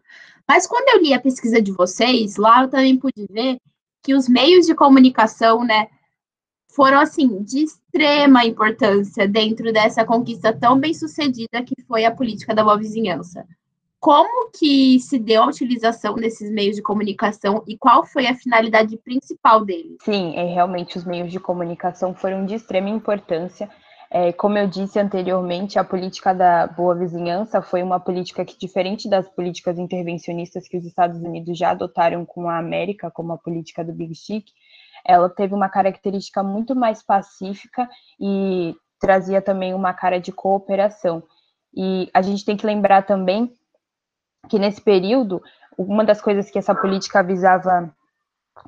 Mas 0.51 0.67
quando 0.67 0.89
eu 0.89 1.01
li 1.01 1.15
a 1.15 1.21
pesquisa 1.21 1.63
de 1.63 1.71
vocês, 1.71 2.37
lá 2.37 2.65
eu 2.65 2.69
também 2.69 2.97
pude 2.97 3.25
ver 3.31 3.59
que 4.03 4.13
os 4.15 4.29
meios 4.29 4.67
de 4.67 4.75
comunicação, 4.75 5.63
né, 5.63 5.87
foram 6.75 6.99
assim 6.99 7.41
de 7.45 7.63
extrema 7.63 8.45
importância 8.45 9.29
dentro 9.29 9.73
dessa 9.73 10.05
conquista 10.05 10.53
tão 10.53 10.77
bem 10.77 10.93
sucedida 10.93 11.63
que 11.63 11.81
foi 11.87 12.05
a 12.05 12.11
política 12.11 12.53
da 12.53 12.65
boa 12.65 12.77
vizinhança. 12.77 13.47
Como 14.01 14.51
que 14.51 14.99
se 14.99 15.21
deu 15.21 15.45
a 15.45 15.47
utilização 15.47 16.17
desses 16.17 16.51
meios 16.51 16.75
de 16.75 16.83
comunicação 16.83 17.63
e 17.65 17.79
qual 17.79 18.05
foi 18.05 18.27
a 18.27 18.35
finalidade 18.35 18.97
principal 18.97 19.65
deles? 19.65 19.99
Sim, 20.03 20.35
é, 20.35 20.53
realmente 20.53 20.99
os 20.99 21.05
meios 21.05 21.31
de 21.31 21.39
comunicação 21.39 22.13
foram 22.13 22.45
de 22.45 22.57
extrema 22.57 22.89
importância. 22.89 23.71
É, 24.13 24.33
como 24.33 24.59
eu 24.59 24.67
disse 24.67 24.99
anteriormente, 24.99 25.79
a 25.79 25.85
política 25.85 26.35
da 26.35 26.67
boa 26.67 26.97
vizinhança 26.97 27.63
foi 27.63 27.81
uma 27.81 28.01
política 28.01 28.45
que, 28.45 28.59
diferente 28.59 29.09
das 29.09 29.29
políticas 29.29 29.79
intervencionistas 29.79 30.67
que 30.67 30.77
os 30.77 30.85
Estados 30.85 31.23
Unidos 31.23 31.57
já 31.57 31.71
adotaram 31.71 32.27
com 32.27 32.49
a 32.49 32.59
América, 32.59 33.09
como 33.09 33.33
a 33.33 33.39
política 33.39 33.85
do 33.85 33.93
Big 33.93 34.13
Stick, 34.17 34.49
ela 35.07 35.29
teve 35.29 35.55
uma 35.55 35.69
característica 35.69 36.43
muito 36.43 36.75
mais 36.75 37.05
pacífica 37.05 37.89
e 38.19 38.75
trazia 38.99 39.41
também 39.41 39.75
uma 39.75 39.95
cara 39.95 40.19
de 40.19 40.33
cooperação. 40.33 41.23
E 41.73 42.11
a 42.13 42.21
gente 42.21 42.45
tem 42.45 42.57
que 42.57 42.67
lembrar 42.67 43.07
também 43.07 43.57
que 44.49 44.59
nesse 44.59 44.81
período 44.81 45.41
uma 45.79 46.05
das 46.05 46.21
coisas 46.21 46.51
que 46.51 46.59
essa 46.59 46.75
política 46.75 47.23
visava 47.23 47.95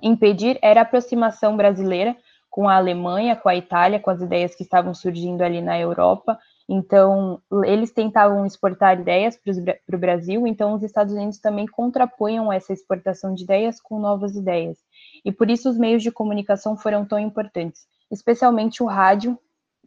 impedir 0.01 0.57
era 0.63 0.81
a 0.81 0.83
aproximação 0.85 1.57
brasileira 1.57 2.17
com 2.53 2.69
a 2.69 2.77
Alemanha, 2.77 3.35
com 3.35 3.49
a 3.49 3.57
Itália, 3.57 3.99
com 3.99 4.11
as 4.11 4.21
ideias 4.21 4.55
que 4.55 4.63
estavam 4.63 4.93
surgindo 4.93 5.41
ali 5.41 5.63
na 5.63 5.81
Europa. 5.81 6.39
Então, 6.69 7.41
eles 7.65 7.93
tentavam 7.93 8.45
exportar 8.45 9.01
ideias 9.01 9.39
para 9.39 9.97
o 9.97 9.99
Brasil, 9.99 10.47
então 10.47 10.75
os 10.75 10.83
Estados 10.83 11.15
Unidos 11.15 11.39
também 11.39 11.67
contrapunham 11.67 12.53
essa 12.53 12.71
exportação 12.71 13.35
de 13.35 13.45
ideias 13.45 13.81
com 13.81 13.99
novas 13.99 14.37
ideias. 14.37 14.77
E 15.25 15.33
por 15.33 15.49
isso 15.49 15.71
os 15.71 15.79
meios 15.79 16.03
de 16.03 16.13
comunicação 16.13 16.77
foram 16.77 17.07
tão 17.07 17.19
importantes, 17.19 17.87
especialmente 18.11 18.83
o 18.83 18.87
rádio 18.87 19.39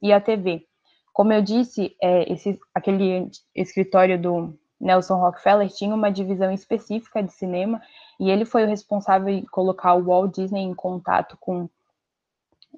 e 0.02 0.12
a 0.12 0.20
TV. 0.20 0.66
Como 1.14 1.32
eu 1.32 1.44
disse, 1.44 1.96
é, 2.02 2.34
esse, 2.34 2.60
aquele 2.74 3.30
escritório 3.56 4.20
do 4.20 4.58
Nelson 4.82 5.18
Rockefeller 5.18 5.70
tinha 5.70 5.94
uma 5.94 6.12
divisão 6.12 6.52
específica 6.52 7.22
de 7.22 7.32
cinema 7.32 7.80
e 8.20 8.32
ele 8.32 8.44
foi 8.44 8.64
o 8.64 8.68
responsável 8.68 9.30
em 9.30 9.46
colocar 9.46 9.94
o 9.94 10.04
Walt 10.04 10.34
Disney 10.34 10.64
em 10.64 10.74
contato 10.74 11.38
com 11.40 11.70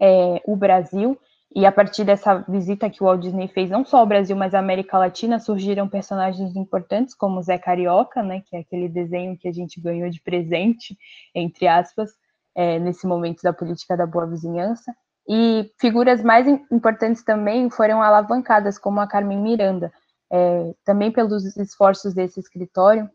é, 0.02 0.42
o 0.46 0.56
Brasil. 0.56 1.18
E 1.56 1.66
a 1.66 1.72
partir 1.72 2.04
dessa 2.04 2.46
visita 2.48 2.90
que 2.90 3.02
o 3.02 3.06
Walt 3.06 3.22
Disney 3.22 3.48
fez, 3.48 3.70
não 3.70 3.86
só 3.86 3.98
ao 3.98 4.06
Brasil, 4.06 4.36
mas 4.36 4.54
à 4.54 4.60
América 4.60 4.98
Latina, 4.98 5.40
surgiram 5.40 5.88
personagens 5.88 6.56
importantes 6.56 7.16
como 7.16 7.42
Zé 7.42 7.58
Carioca, 7.58 8.22
né, 8.22 8.44
que 8.46 8.56
é 8.56 8.60
aquele 8.60 8.90
desenho 8.90 9.38
que 9.38 9.48
a 9.48 9.52
gente 9.52 9.80
ganhou 9.80 10.10
de 10.10 10.22
presente, 10.22 10.98
entre 11.34 11.68
aspas, 11.68 12.12
é, 12.54 12.78
nesse 12.80 13.08
momento 13.08 13.42
da 13.42 13.54
política 13.54 13.96
da 13.96 14.06
boa 14.06 14.28
vizinhança. 14.28 14.94
E 15.28 15.72
figuras 15.80 16.22
mais 16.24 16.48
importantes 16.72 17.24
também 17.24 17.70
foram 17.70 18.02
alavancadas, 18.02 18.78
como 18.78 19.00
a 19.00 19.08
Carmen 19.08 19.40
Miranda, 19.40 19.92
é, 20.32 20.74
também 20.86 21.12
pelos 21.12 21.44
esforços 21.58 22.14
desse 22.14 22.40
escritório. 22.40 23.10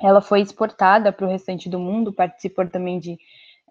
Ela 0.00 0.20
foi 0.20 0.40
exportada 0.40 1.12
para 1.12 1.26
o 1.26 1.28
restante 1.28 1.68
do 1.68 1.78
mundo, 1.78 2.12
participou 2.12 2.68
também 2.68 2.98
de, 2.98 3.18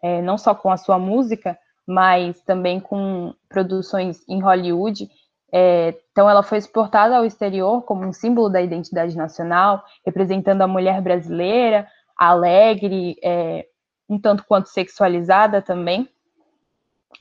é, 0.01 0.21
não 0.21 0.37
só 0.37 0.55
com 0.55 0.71
a 0.71 0.77
sua 0.77 0.97
música, 0.97 1.57
mas 1.87 2.41
também 2.41 2.79
com 2.79 3.33
produções 3.49 4.23
em 4.27 4.41
Hollywood. 4.41 5.09
É, 5.53 5.95
então, 6.11 6.29
ela 6.29 6.43
foi 6.43 6.57
exportada 6.57 7.17
ao 7.17 7.25
exterior 7.25 7.81
como 7.83 8.05
um 8.05 8.13
símbolo 8.13 8.49
da 8.49 8.61
identidade 8.61 9.17
nacional, 9.17 9.83
representando 10.05 10.61
a 10.61 10.67
mulher 10.67 11.01
brasileira, 11.01 11.87
alegre, 12.15 13.17
é, 13.23 13.65
um 14.07 14.19
tanto 14.19 14.45
quanto 14.45 14.69
sexualizada 14.69 15.61
também 15.61 16.07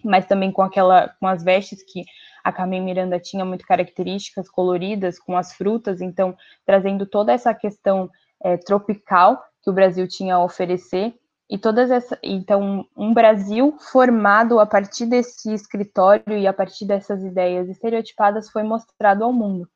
mas 0.04 0.26
também 0.26 0.50
com 0.50 0.62
aquela 0.62 1.08
com 1.20 1.26
as 1.26 1.42
vestes 1.42 1.82
que 1.82 2.04
a 2.42 2.52
Carmen 2.52 2.82
Miranda 2.82 3.18
tinha 3.18 3.44
muito 3.44 3.66
características 3.66 4.48
coloridas 4.48 5.18
com 5.18 5.36
as 5.36 5.52
frutas, 5.52 6.00
então 6.00 6.36
trazendo 6.64 7.04
toda 7.06 7.32
essa 7.32 7.52
questão 7.52 8.10
é, 8.42 8.56
tropical 8.56 9.42
que 9.62 9.68
o 9.68 9.74
Brasil 9.74 10.08
tinha 10.08 10.36
a 10.36 10.42
oferecer 10.44 11.14
e 11.50 11.58
todas 11.58 11.90
essa 11.90 12.16
então 12.22 12.86
um 12.96 13.12
Brasil 13.12 13.76
formado 13.90 14.60
a 14.60 14.66
partir 14.66 15.06
desse 15.06 15.52
escritório 15.52 16.38
e 16.38 16.46
a 16.46 16.52
partir 16.52 16.86
dessas 16.86 17.24
ideias 17.24 17.68
estereotipadas 17.68 18.48
foi 18.48 18.62
mostrado 18.62 19.24
ao 19.24 19.32
mundo. 19.32 19.68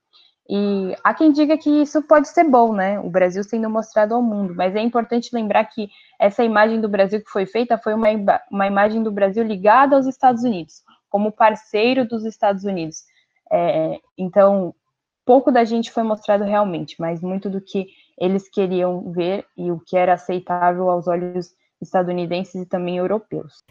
E 0.48 0.94
há 1.02 1.12
quem 1.12 1.32
diga 1.32 1.58
que 1.58 1.70
isso 1.82 2.02
pode 2.02 2.28
ser 2.28 2.44
bom, 2.44 2.74
né? 2.74 3.00
O 3.00 3.10
Brasil 3.10 3.42
sendo 3.42 3.68
mostrado 3.68 4.14
ao 4.14 4.22
mundo, 4.22 4.54
mas 4.54 4.76
é 4.76 4.80
importante 4.80 5.30
lembrar 5.32 5.64
que 5.64 5.88
essa 6.20 6.44
imagem 6.44 6.80
do 6.80 6.88
Brasil 6.88 7.20
que 7.24 7.30
foi 7.30 7.44
feita 7.44 7.76
foi 7.76 7.94
uma, 7.94 8.08
uma 8.50 8.66
imagem 8.66 9.02
do 9.02 9.10
Brasil 9.10 9.42
ligada 9.42 9.96
aos 9.96 10.06
Estados 10.06 10.44
Unidos, 10.44 10.82
como 11.08 11.32
parceiro 11.32 12.06
dos 12.06 12.24
Estados 12.24 12.62
Unidos. 12.62 13.04
É, 13.50 13.98
então, 14.18 14.74
pouco 15.24 15.50
da 15.50 15.64
gente 15.64 15.90
foi 15.90 16.02
mostrado 16.02 16.44
realmente, 16.44 16.96
mas 17.00 17.22
muito 17.22 17.48
do 17.48 17.60
que 17.60 17.88
eles 18.18 18.48
queriam 18.48 19.10
ver 19.10 19.44
e 19.56 19.72
o 19.72 19.80
que 19.80 19.96
era 19.96 20.12
aceitável 20.12 20.88
aos 20.90 21.08
olhos 21.08 21.54
estadunidenses 21.88 22.62
e 22.62 22.66
também 22.66 22.98
europeus. 22.98 23.62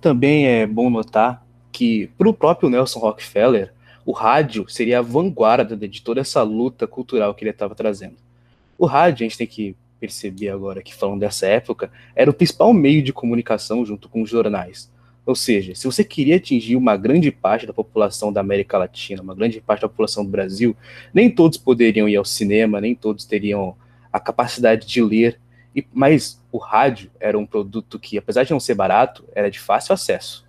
Também 0.00 0.46
é 0.46 0.66
bom 0.66 0.88
notar 0.90 1.44
que, 1.72 2.10
para 2.16 2.28
o 2.28 2.34
próprio 2.34 2.70
Nelson 2.70 3.00
Rockefeller, 3.00 3.72
o 4.04 4.12
rádio 4.12 4.68
seria 4.68 5.00
a 5.00 5.02
vanguarda 5.02 5.76
de 5.76 6.00
toda 6.00 6.20
essa 6.20 6.42
luta 6.42 6.86
cultural 6.86 7.34
que 7.34 7.42
ele 7.42 7.50
estava 7.50 7.74
trazendo. 7.74 8.16
O 8.78 8.86
rádio, 8.86 9.24
a 9.24 9.28
gente 9.28 9.38
tem 9.38 9.46
que 9.46 9.76
perceber 9.98 10.50
agora 10.50 10.82
que 10.82 10.94
falando 10.94 11.20
dessa 11.20 11.46
época, 11.46 11.90
era 12.14 12.30
o 12.30 12.34
principal 12.34 12.72
meio 12.72 13.02
de 13.02 13.12
comunicação 13.12 13.84
junto 13.84 14.08
com 14.08 14.22
os 14.22 14.30
jornais. 14.30 14.90
Ou 15.24 15.34
seja, 15.34 15.74
se 15.74 15.84
você 15.84 16.04
queria 16.04 16.36
atingir 16.36 16.76
uma 16.76 16.96
grande 16.96 17.32
parte 17.32 17.66
da 17.66 17.72
população 17.72 18.32
da 18.32 18.40
América 18.40 18.78
Latina, 18.78 19.22
uma 19.22 19.34
grande 19.34 19.60
parte 19.60 19.80
da 19.80 19.88
população 19.88 20.24
do 20.24 20.30
Brasil, 20.30 20.76
nem 21.12 21.28
todos 21.28 21.58
poderiam 21.58 22.08
ir 22.08 22.14
ao 22.14 22.24
cinema, 22.24 22.80
nem 22.80 22.94
todos 22.94 23.24
teriam 23.24 23.74
a 24.12 24.20
capacidade 24.20 24.86
de 24.86 25.02
ler, 25.02 25.40
mas 25.92 26.40
o 26.56 26.58
rádio 26.58 27.10
era 27.20 27.38
um 27.38 27.46
produto 27.46 27.98
que, 27.98 28.16
apesar 28.16 28.44
de 28.44 28.50
não 28.50 28.60
ser 28.60 28.74
barato, 28.74 29.24
era 29.34 29.50
de 29.50 29.60
fácil 29.60 29.92
acesso. 29.92 30.46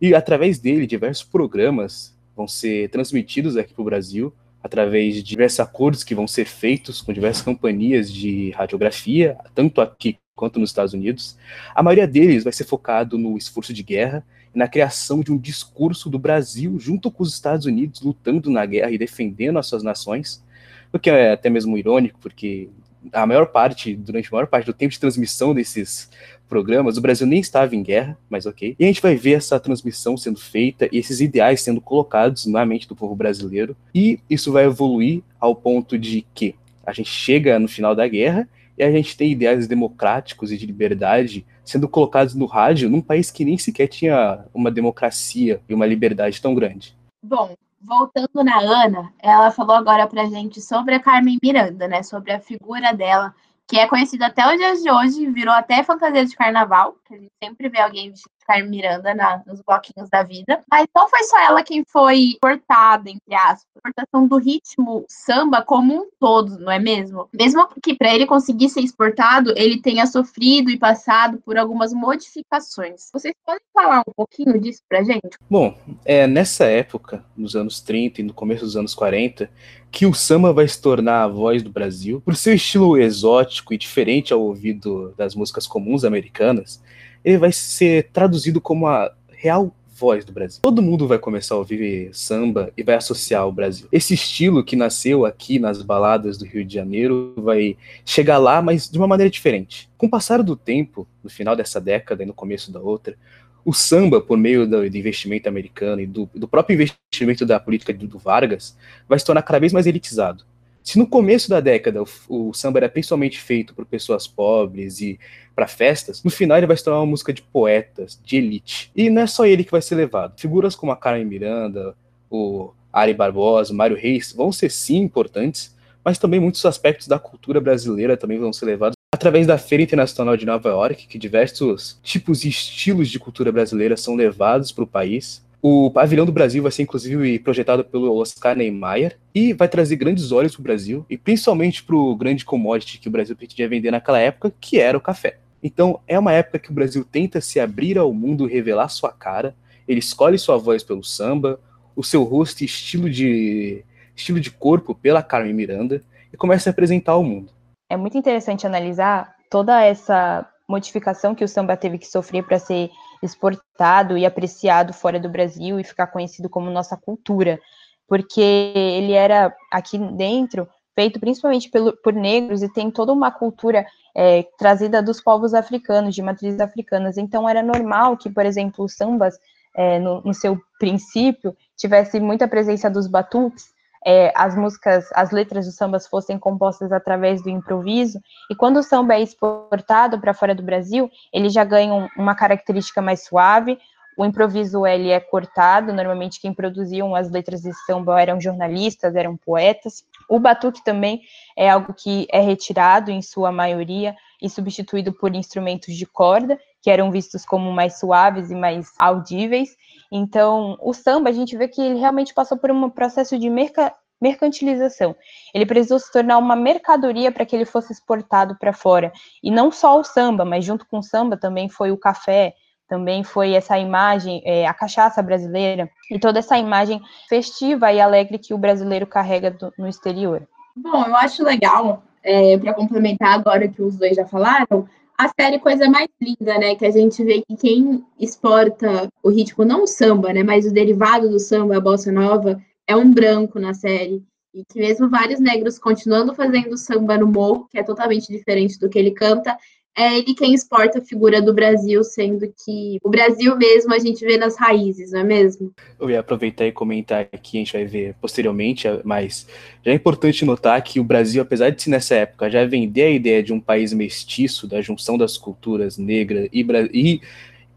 E 0.00 0.14
através 0.14 0.58
dele, 0.58 0.86
diversos 0.86 1.24
programas 1.24 2.16
vão 2.36 2.46
ser 2.46 2.88
transmitidos 2.90 3.56
aqui 3.56 3.74
para 3.74 3.82
o 3.82 3.84
Brasil 3.84 4.32
através 4.62 5.14
de 5.14 5.22
diversos 5.22 5.60
acordos 5.60 6.04
que 6.04 6.14
vão 6.14 6.26
ser 6.26 6.44
feitos 6.44 7.00
com 7.02 7.12
diversas 7.12 7.42
companhias 7.42 8.12
de 8.12 8.50
radiografia, 8.50 9.36
tanto 9.54 9.80
aqui 9.80 10.18
quanto 10.34 10.60
nos 10.60 10.70
Estados 10.70 10.94
Unidos. 10.94 11.36
A 11.74 11.82
maioria 11.82 12.06
deles 12.06 12.44
vai 12.44 12.52
ser 12.52 12.64
focado 12.64 13.18
no 13.18 13.36
esforço 13.36 13.72
de 13.72 13.82
guerra 13.82 14.24
e 14.54 14.58
na 14.58 14.68
criação 14.68 15.20
de 15.20 15.32
um 15.32 15.38
discurso 15.38 16.08
do 16.08 16.18
Brasil 16.18 16.78
junto 16.78 17.10
com 17.10 17.22
os 17.24 17.32
Estados 17.32 17.66
Unidos 17.66 18.00
lutando 18.00 18.50
na 18.50 18.64
guerra 18.64 18.92
e 18.92 18.98
defendendo 18.98 19.58
as 19.58 19.66
suas 19.66 19.82
nações, 19.82 20.44
o 20.92 20.98
que 20.98 21.10
é 21.10 21.32
até 21.32 21.50
mesmo 21.50 21.76
irônico, 21.76 22.18
porque 22.20 22.68
a 23.12 23.26
maior 23.26 23.46
parte, 23.46 23.94
durante 23.94 24.28
a 24.28 24.32
maior 24.32 24.46
parte 24.46 24.66
do 24.66 24.72
tempo 24.72 24.92
de 24.92 25.00
transmissão 25.00 25.54
desses 25.54 26.10
programas, 26.48 26.96
o 26.96 27.00
Brasil 27.00 27.26
nem 27.26 27.40
estava 27.40 27.76
em 27.76 27.82
guerra, 27.82 28.18
mas 28.28 28.46
ok. 28.46 28.74
E 28.78 28.84
a 28.84 28.86
gente 28.86 29.02
vai 29.02 29.14
ver 29.14 29.32
essa 29.32 29.60
transmissão 29.60 30.16
sendo 30.16 30.40
feita 30.40 30.88
e 30.90 30.98
esses 30.98 31.20
ideais 31.20 31.60
sendo 31.60 31.80
colocados 31.80 32.46
na 32.46 32.64
mente 32.64 32.88
do 32.88 32.96
povo 32.96 33.14
brasileiro. 33.14 33.76
E 33.94 34.18
isso 34.28 34.50
vai 34.50 34.64
evoluir 34.64 35.22
ao 35.38 35.54
ponto 35.54 35.98
de 35.98 36.24
que 36.34 36.54
a 36.84 36.92
gente 36.92 37.10
chega 37.10 37.58
no 37.58 37.68
final 37.68 37.94
da 37.94 38.08
guerra 38.08 38.48
e 38.76 38.82
a 38.82 38.90
gente 38.90 39.16
tem 39.16 39.32
ideais 39.32 39.66
democráticos 39.66 40.50
e 40.50 40.56
de 40.56 40.64
liberdade 40.64 41.44
sendo 41.64 41.86
colocados 41.86 42.34
no 42.34 42.46
rádio 42.46 42.88
num 42.88 43.02
país 43.02 43.30
que 43.30 43.44
nem 43.44 43.58
sequer 43.58 43.88
tinha 43.88 44.44
uma 44.54 44.70
democracia 44.70 45.60
e 45.68 45.74
uma 45.74 45.84
liberdade 45.84 46.40
tão 46.40 46.54
grande. 46.54 46.96
Bom, 47.22 47.54
voltando 47.80 48.44
na 48.44 48.58
Ana, 48.58 49.12
ela 49.18 49.50
falou 49.50 49.76
agora 49.76 50.06
pra 50.06 50.26
gente 50.26 50.60
sobre 50.60 50.94
a 50.94 51.00
Carmen 51.00 51.38
Miranda, 51.42 51.88
né? 51.88 52.02
Sobre 52.02 52.32
a 52.32 52.40
figura 52.40 52.92
dela 52.92 53.34
que 53.66 53.78
é 53.78 53.86
conhecido 53.86 54.22
até 54.24 54.46
os 54.46 54.56
dias 54.56 54.82
de 54.82 54.90
hoje, 54.90 55.30
virou 55.30 55.52
até 55.52 55.82
fantasia 55.82 56.24
de 56.24 56.34
carnaval, 56.34 56.96
que 57.06 57.14
a 57.14 57.18
gente 57.18 57.32
sempre 57.42 57.68
vê 57.68 57.80
alguém 57.80 58.10
vestido 58.10 58.32
Carmen 58.48 58.70
Miranda 58.70 59.14
na, 59.14 59.42
nos 59.46 59.60
bloquinhos 59.60 60.08
da 60.08 60.22
vida. 60.22 60.62
Mas 60.70 60.86
não 60.96 61.08
foi 61.08 61.22
só 61.24 61.38
ela 61.38 61.62
quem 61.62 61.84
foi 61.86 62.38
cortada, 62.40 63.10
entre 63.10 63.34
aspas, 63.34 63.66
exportação 63.76 64.26
do 64.26 64.38
ritmo 64.38 65.04
samba 65.08 65.62
como 65.62 65.94
um 65.94 66.08
todo, 66.18 66.58
não 66.58 66.72
é 66.72 66.78
mesmo? 66.78 67.28
Mesmo 67.32 67.68
que 67.82 67.94
para 67.94 68.14
ele 68.14 68.26
conseguir 68.26 68.70
ser 68.70 68.80
exportado, 68.80 69.52
ele 69.56 69.80
tenha 69.80 70.06
sofrido 70.06 70.70
e 70.70 70.78
passado 70.78 71.38
por 71.44 71.58
algumas 71.58 71.92
modificações. 71.92 73.10
Vocês 73.12 73.34
podem 73.44 73.62
falar 73.74 74.00
um 74.00 74.12
pouquinho 74.16 74.58
disso 74.58 74.80
pra 74.88 75.02
gente? 75.02 75.36
Bom, 75.50 75.76
é, 76.04 76.26
nessa 76.26 76.64
época, 76.64 77.24
nos 77.36 77.54
anos 77.54 77.80
30 77.80 78.20
e 78.20 78.24
no 78.24 78.32
começo 78.32 78.64
dos 78.64 78.76
anos 78.76 78.94
40, 78.94 79.50
que 79.90 80.06
o 80.06 80.14
samba 80.14 80.52
vai 80.52 80.66
se 80.66 80.80
tornar 80.80 81.24
a 81.24 81.28
voz 81.28 81.62
do 81.62 81.70
Brasil. 81.70 82.20
Por 82.24 82.36
seu 82.36 82.54
estilo 82.54 82.96
exótico 82.96 83.74
e 83.74 83.78
diferente 83.78 84.32
ao 84.32 84.40
ouvido 84.40 85.14
das 85.16 85.34
músicas 85.34 85.66
comuns 85.66 86.04
americanas, 86.04 86.82
ele 87.24 87.38
vai 87.38 87.52
ser 87.52 88.08
traduzido 88.12 88.60
como 88.60 88.86
a 88.86 89.12
real 89.28 89.74
voz 89.98 90.24
do 90.24 90.32
Brasil. 90.32 90.60
Todo 90.62 90.80
mundo 90.80 91.08
vai 91.08 91.18
começar 91.18 91.56
a 91.56 91.58
ouvir 91.58 92.10
samba 92.12 92.72
e 92.76 92.82
vai 92.82 92.94
associar 92.94 93.42
ao 93.42 93.52
Brasil. 93.52 93.88
Esse 93.90 94.14
estilo 94.14 94.62
que 94.62 94.76
nasceu 94.76 95.26
aqui 95.26 95.58
nas 95.58 95.82
baladas 95.82 96.38
do 96.38 96.44
Rio 96.44 96.64
de 96.64 96.74
Janeiro 96.74 97.34
vai 97.36 97.76
chegar 98.04 98.38
lá, 98.38 98.62
mas 98.62 98.88
de 98.88 98.96
uma 98.96 99.08
maneira 99.08 99.28
diferente. 99.28 99.90
Com 99.98 100.06
o 100.06 100.10
passar 100.10 100.42
do 100.42 100.54
tempo, 100.54 101.06
no 101.22 101.28
final 101.28 101.56
dessa 101.56 101.80
década 101.80 102.22
e 102.22 102.26
no 102.26 102.32
começo 102.32 102.70
da 102.70 102.80
outra, 102.80 103.16
o 103.64 103.74
samba, 103.74 104.20
por 104.20 104.38
meio 104.38 104.66
do, 104.66 104.86
investimento 104.86 105.48
americano 105.48 106.00
e 106.00 106.06
do, 106.06 106.30
do, 106.34 106.48
próprio 106.48 106.74
investimento 106.74 107.44
da 107.44 107.58
política 107.60 107.92
do, 107.92 108.06
do, 108.06 108.18
Vargas, 108.18 108.76
vai 109.08 109.18
se 109.18 109.24
tornar 109.24 109.42
cada 109.42 109.58
vez 109.58 109.72
mais 109.72 109.86
elitizado. 109.86 110.44
Se 110.88 110.98
no 110.98 111.06
começo 111.06 111.50
da 111.50 111.60
década 111.60 112.02
o, 112.02 112.06
o 112.30 112.54
samba 112.54 112.78
era 112.78 112.88
principalmente 112.88 113.38
feito 113.38 113.74
por 113.74 113.84
pessoas 113.84 114.26
pobres 114.26 115.02
e 115.02 115.20
para 115.54 115.68
festas, 115.68 116.24
no 116.24 116.30
final 116.30 116.56
ele 116.56 116.66
vai 116.66 116.78
se 116.78 116.82
tornar 116.82 117.00
uma 117.00 117.04
música 117.04 117.30
de 117.30 117.42
poetas, 117.42 118.18
de 118.24 118.38
elite. 118.38 118.90
E 118.96 119.10
não 119.10 119.20
é 119.20 119.26
só 119.26 119.44
ele 119.44 119.64
que 119.64 119.70
vai 119.70 119.82
ser 119.82 119.96
levado. 119.96 120.40
Figuras 120.40 120.74
como 120.74 120.90
a 120.90 120.96
Carmen 120.96 121.26
Miranda, 121.26 121.94
o 122.30 122.72
Ari 122.90 123.12
Barbosa, 123.12 123.70
o 123.70 123.76
Mário 123.76 123.98
Reis 123.98 124.32
vão 124.32 124.50
ser 124.50 124.70
sim 124.70 124.96
importantes, 124.96 125.76
mas 126.02 126.16
também 126.16 126.40
muitos 126.40 126.64
aspectos 126.64 127.06
da 127.06 127.18
cultura 127.18 127.60
brasileira 127.60 128.16
também 128.16 128.38
vão 128.38 128.50
ser 128.50 128.64
levados 128.64 128.94
através 129.14 129.46
da 129.46 129.58
Feira 129.58 129.84
Internacional 129.84 130.38
de 130.38 130.46
Nova 130.46 130.70
York, 130.70 131.06
que 131.06 131.18
diversos 131.18 132.00
tipos 132.02 132.46
e 132.46 132.48
estilos 132.48 133.10
de 133.10 133.18
cultura 133.18 133.52
brasileira 133.52 133.94
são 133.94 134.14
levados 134.14 134.72
para 134.72 134.84
o 134.84 134.86
país. 134.86 135.46
O 135.60 135.90
pavilhão 135.90 136.24
do 136.24 136.32
Brasil 136.32 136.62
vai 136.62 136.70
ser 136.70 136.82
inclusive 136.82 137.38
projetado 137.40 137.84
pelo 137.84 138.14
Oscar 138.16 138.56
Niemeyer 138.56 139.18
e 139.34 139.52
vai 139.52 139.68
trazer 139.68 139.96
grandes 139.96 140.30
olhos 140.30 140.52
para 140.52 140.60
o 140.60 140.62
Brasil 140.62 141.04
e 141.10 141.18
principalmente 141.18 141.82
para 141.82 141.96
o 141.96 142.14
grande 142.14 142.44
commodity 142.44 142.98
que 142.98 143.08
o 143.08 143.10
Brasil 143.10 143.34
pretendia 143.34 143.68
vender 143.68 143.90
naquela 143.90 144.20
época, 144.20 144.52
que 144.60 144.78
era 144.78 144.96
o 144.96 145.00
café. 145.00 145.38
Então 145.60 145.98
é 146.06 146.16
uma 146.16 146.32
época 146.32 146.60
que 146.60 146.70
o 146.70 146.74
Brasil 146.74 147.04
tenta 147.04 147.40
se 147.40 147.58
abrir 147.58 147.98
ao 147.98 148.12
mundo, 148.12 148.46
revelar 148.46 148.88
sua 148.88 149.10
cara. 149.10 149.54
Ele 149.88 149.98
escolhe 149.98 150.38
sua 150.38 150.56
voz 150.56 150.84
pelo 150.84 151.02
samba, 151.02 151.58
o 151.96 152.04
seu 152.04 152.22
rosto 152.22 152.62
e 152.62 152.64
estilo 152.64 153.10
de 153.10 153.84
estilo 154.14 154.40
de 154.40 154.50
corpo 154.50 154.94
pela 154.94 155.22
Carmen 155.22 155.54
Miranda 155.54 156.02
e 156.32 156.36
começa 156.36 156.70
a 156.70 156.72
apresentar 156.72 157.12
ao 157.12 157.24
mundo. 157.24 157.52
É 157.90 157.96
muito 157.96 158.16
interessante 158.16 158.66
analisar 158.66 159.34
toda 159.50 159.82
essa 159.82 160.48
modificação 160.68 161.34
que 161.34 161.44
o 161.44 161.48
samba 161.48 161.76
teve 161.76 161.98
que 161.98 162.06
sofrer 162.06 162.44
para 162.44 162.58
ser 162.58 162.90
exportado 163.22 164.18
e 164.18 164.26
apreciado 164.26 164.92
fora 164.92 165.18
do 165.18 165.28
Brasil 165.28 165.80
e 165.80 165.84
ficar 165.84 166.08
conhecido 166.08 166.48
como 166.48 166.70
nossa 166.70 166.96
cultura, 166.96 167.58
porque 168.06 168.40
ele 168.40 169.12
era 169.12 169.54
aqui 169.70 169.98
dentro 169.98 170.68
feito 170.98 171.20
principalmente 171.20 171.70
pelo, 171.70 171.96
por 172.02 172.12
negros 172.12 172.60
e 172.60 172.68
tem 172.68 172.90
toda 172.90 173.12
uma 173.12 173.30
cultura 173.30 173.86
é, 174.16 174.42
trazida 174.58 175.00
dos 175.00 175.22
povos 175.22 175.54
africanos, 175.54 176.12
de 176.12 176.20
matrizes 176.20 176.58
africanas. 176.58 177.16
Então 177.16 177.48
era 177.48 177.62
normal 177.62 178.16
que, 178.16 178.28
por 178.28 178.44
exemplo, 178.44 178.84
os 178.84 178.94
sambas, 178.94 179.38
é, 179.76 180.00
no, 180.00 180.20
no 180.22 180.34
seu 180.34 180.60
princípio, 180.76 181.56
tivesse 181.76 182.18
muita 182.18 182.48
presença 182.48 182.90
dos 182.90 183.06
batuques, 183.06 183.66
é, 184.04 184.32
as 184.34 184.56
músicas, 184.56 185.08
as 185.14 185.30
letras 185.30 185.66
dos 185.66 185.76
sambas 185.76 186.06
fossem 186.06 186.38
compostas 186.38 186.92
através 186.92 187.42
do 187.42 187.50
improviso, 187.50 188.20
e 188.50 188.54
quando 188.54 188.78
o 188.78 188.82
samba 188.82 189.14
é 189.14 189.22
exportado 189.22 190.18
para 190.20 190.34
fora 190.34 190.54
do 190.54 190.62
Brasil, 190.62 191.10
ele 191.32 191.48
já 191.48 191.64
ganha 191.64 192.08
uma 192.16 192.34
característica 192.34 193.02
mais 193.02 193.24
suave, 193.24 193.78
o 194.18 194.24
improviso 194.24 194.84
ele 194.84 195.10
é 195.10 195.20
cortado, 195.20 195.92
normalmente 195.92 196.40
quem 196.40 196.52
produziam 196.52 197.14
as 197.14 197.30
letras 197.30 197.62
de 197.62 197.72
samba 197.86 198.20
eram 198.20 198.40
jornalistas, 198.40 199.14
eram 199.14 199.36
poetas. 199.36 200.04
O 200.28 200.40
batuque 200.40 200.82
também 200.82 201.22
é 201.56 201.70
algo 201.70 201.94
que 201.94 202.26
é 202.32 202.40
retirado 202.40 203.12
em 203.12 203.22
sua 203.22 203.52
maioria 203.52 204.16
e 204.40 204.48
substituído 204.48 205.12
por 205.12 205.34
instrumentos 205.34 205.94
de 205.94 206.06
corda, 206.06 206.58
que 206.80 206.90
eram 206.90 207.10
vistos 207.10 207.44
como 207.44 207.72
mais 207.72 207.98
suaves 207.98 208.50
e 208.50 208.54
mais 208.54 208.92
audíveis. 208.98 209.76
Então, 210.10 210.78
o 210.80 210.92
samba, 210.94 211.28
a 211.30 211.32
gente 211.32 211.56
vê 211.56 211.68
que 211.68 211.80
ele 211.80 211.98
realmente 211.98 212.32
passou 212.32 212.56
por 212.56 212.70
um 212.70 212.88
processo 212.88 213.38
de 213.38 213.50
merca 213.50 213.94
mercantilização. 214.20 215.14
Ele 215.54 215.64
precisou 215.64 215.96
se 215.98 216.10
tornar 216.10 216.38
uma 216.38 216.56
mercadoria 216.56 217.30
para 217.30 217.46
que 217.46 217.54
ele 217.54 217.64
fosse 217.64 217.92
exportado 217.92 218.56
para 218.58 218.72
fora. 218.72 219.12
E 219.40 219.48
não 219.48 219.70
só 219.70 219.98
o 219.98 220.02
samba, 220.02 220.44
mas 220.44 220.64
junto 220.64 220.84
com 220.86 220.98
o 220.98 221.02
samba 221.02 221.36
também 221.36 221.68
foi 221.68 221.92
o 221.92 221.96
café, 221.96 222.54
também 222.88 223.22
foi 223.22 223.52
essa 223.52 223.78
imagem, 223.78 224.42
é, 224.44 224.66
a 224.66 224.74
cachaça 224.74 225.22
brasileira, 225.22 225.88
e 226.10 226.18
toda 226.18 226.38
essa 226.38 226.58
imagem 226.58 227.00
festiva 227.28 227.92
e 227.92 228.00
alegre 228.00 228.38
que 228.38 228.54
o 228.54 228.58
brasileiro 228.58 229.06
carrega 229.06 229.50
do, 229.50 229.72
no 229.78 229.86
exterior. 229.86 230.48
Bom, 230.74 231.04
eu 231.04 231.14
acho 231.16 231.44
legal, 231.44 232.02
é, 232.22 232.58
para 232.58 232.74
complementar 232.74 233.38
agora 233.38 233.68
que 233.68 233.82
os 233.82 233.96
dois 233.96 234.16
já 234.16 234.26
falaram, 234.26 234.88
a 235.18 235.28
série 235.28 235.58
Coisa 235.58 235.90
Mais 235.90 236.08
Linda, 236.20 236.56
né? 236.58 236.76
Que 236.76 236.86
a 236.86 236.90
gente 236.92 237.24
vê 237.24 237.42
que 237.42 237.56
quem 237.56 238.04
exporta 238.20 239.08
o 239.20 239.28
ritmo, 239.28 239.64
não 239.64 239.82
o 239.82 239.86
samba, 239.86 240.32
né? 240.32 240.44
Mas 240.44 240.64
o 240.64 240.72
derivado 240.72 241.28
do 241.28 241.40
samba, 241.40 241.76
a 241.76 241.80
bossa 241.80 242.12
nova, 242.12 242.62
é 242.86 242.94
um 242.94 243.12
branco 243.12 243.58
na 243.58 243.74
série. 243.74 244.22
E 244.54 244.64
que 244.64 244.78
mesmo 244.78 245.10
vários 245.10 245.40
negros 245.40 245.78
continuando 245.78 246.34
fazendo 246.34 246.76
samba 246.76 247.18
no 247.18 247.26
morro, 247.26 247.66
que 247.68 247.78
é 247.78 247.82
totalmente 247.82 248.28
diferente 248.28 248.78
do 248.78 248.88
que 248.88 248.98
ele 248.98 249.10
canta, 249.10 249.58
é 249.98 250.16
ele 250.16 250.32
quem 250.32 250.54
exporta 250.54 251.00
a 251.00 251.04
figura 251.04 251.42
do 251.42 251.52
Brasil, 251.52 252.04
sendo 252.04 252.46
que 252.64 253.00
o 253.02 253.10
Brasil 253.10 253.56
mesmo 253.56 253.92
a 253.92 253.98
gente 253.98 254.24
vê 254.24 254.38
nas 254.38 254.56
raízes, 254.56 255.10
não 255.10 255.20
é 255.20 255.24
mesmo? 255.24 255.72
Eu 255.98 256.08
ia 256.08 256.20
aproveitar 256.20 256.66
e 256.68 256.72
comentar 256.72 257.22
aqui, 257.32 257.56
a 257.56 257.60
gente 257.60 257.72
vai 257.72 257.84
ver 257.84 258.14
posteriormente, 258.20 258.86
mas 259.02 259.48
já 259.84 259.90
é 259.90 259.94
importante 259.94 260.44
notar 260.44 260.80
que 260.82 261.00
o 261.00 261.04
Brasil, 261.04 261.42
apesar 261.42 261.70
de 261.70 261.82
ser 261.82 261.90
nessa 261.90 262.14
época 262.14 262.48
já 262.48 262.64
vender 262.64 263.02
a 263.02 263.10
ideia 263.10 263.42
de 263.42 263.52
um 263.52 263.60
país 263.60 263.92
mestiço, 263.92 264.68
da 264.68 264.80
junção 264.80 265.18
das 265.18 265.36
culturas 265.36 265.98
negra 265.98 266.48
e, 266.52 266.64
e, 266.94 267.20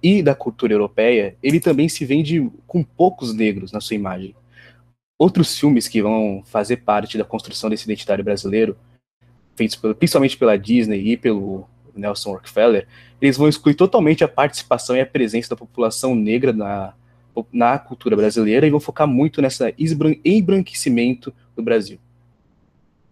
e 0.04 0.22
da 0.22 0.36
cultura 0.36 0.74
europeia, 0.74 1.36
ele 1.42 1.60
também 1.60 1.90
se 1.90 2.06
vende 2.06 2.48
com 2.68 2.84
poucos 2.84 3.34
negros 3.34 3.72
na 3.72 3.82
sua 3.82 3.96
imagem. 3.96 4.36
Outros 5.18 5.58
filmes 5.58 5.88
que 5.88 6.04
vão 6.04 6.44
fazer 6.46 6.78
parte 6.78 7.18
da 7.18 7.24
construção 7.24 7.68
desse 7.68 7.86
identitário 7.86 8.24
brasileiro, 8.24 8.78
feitos 9.56 9.76
principalmente 9.98 10.38
pela 10.38 10.56
Disney 10.56 11.14
e 11.14 11.18
pelo 11.18 11.68
Nelson 11.96 12.32
Rockefeller, 12.34 12.88
eles 13.22 13.38
vão 13.38 13.48
excluir 13.48 13.76
totalmente 13.76 14.24
a 14.24 14.28
participação 14.28 14.96
e 14.96 15.02
a 15.02 15.06
presença 15.06 15.50
da 15.50 15.56
população 15.56 16.16
negra 16.16 16.52
na, 16.52 16.94
na 17.52 17.78
cultura 17.80 18.16
brasileira 18.16 18.66
e 18.66 18.70
vão 18.70 18.80
focar 18.80 19.08
muito 19.08 19.42
nessa 19.42 19.74
embranquecimento 19.78 21.34
do 21.56 21.62
Brasil. 21.62 22.00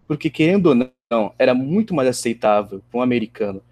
Porque, 0.06 0.28
querendo 0.28 0.66
ou 0.66 0.74
não, 0.74 1.32
era 1.38 1.54
muito 1.54 1.94
mais 1.94 2.08
aceitável 2.08 2.82
para 2.90 2.98
um 2.98 3.02
americano 3.02 3.62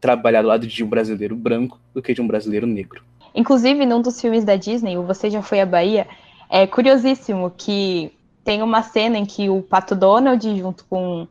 trabalhar 0.00 0.42
do 0.42 0.48
lado 0.48 0.66
de 0.66 0.84
um 0.84 0.88
brasileiro 0.88 1.34
branco 1.36 1.80
do 1.94 2.02
que 2.02 2.12
de 2.12 2.20
um 2.20 2.26
brasileiro 2.26 2.66
negro. 2.66 3.02
Inclusive, 3.34 3.84
num 3.84 4.00
dos 4.00 4.20
filmes 4.20 4.44
da 4.44 4.56
Disney, 4.56 4.96
o 4.96 5.02
Você 5.02 5.30
Já 5.30 5.42
Foi 5.42 5.60
à 5.60 5.66
Bahia, 5.66 6.06
é 6.48 6.66
curiosíssimo 6.66 7.52
que 7.56 8.12
tem 8.44 8.62
uma 8.62 8.82
cena 8.82 9.18
em 9.18 9.26
que 9.26 9.48
o 9.50 9.62
Pato 9.62 9.94
Donald, 9.94 10.58
junto 10.58 10.84
com 10.84 11.26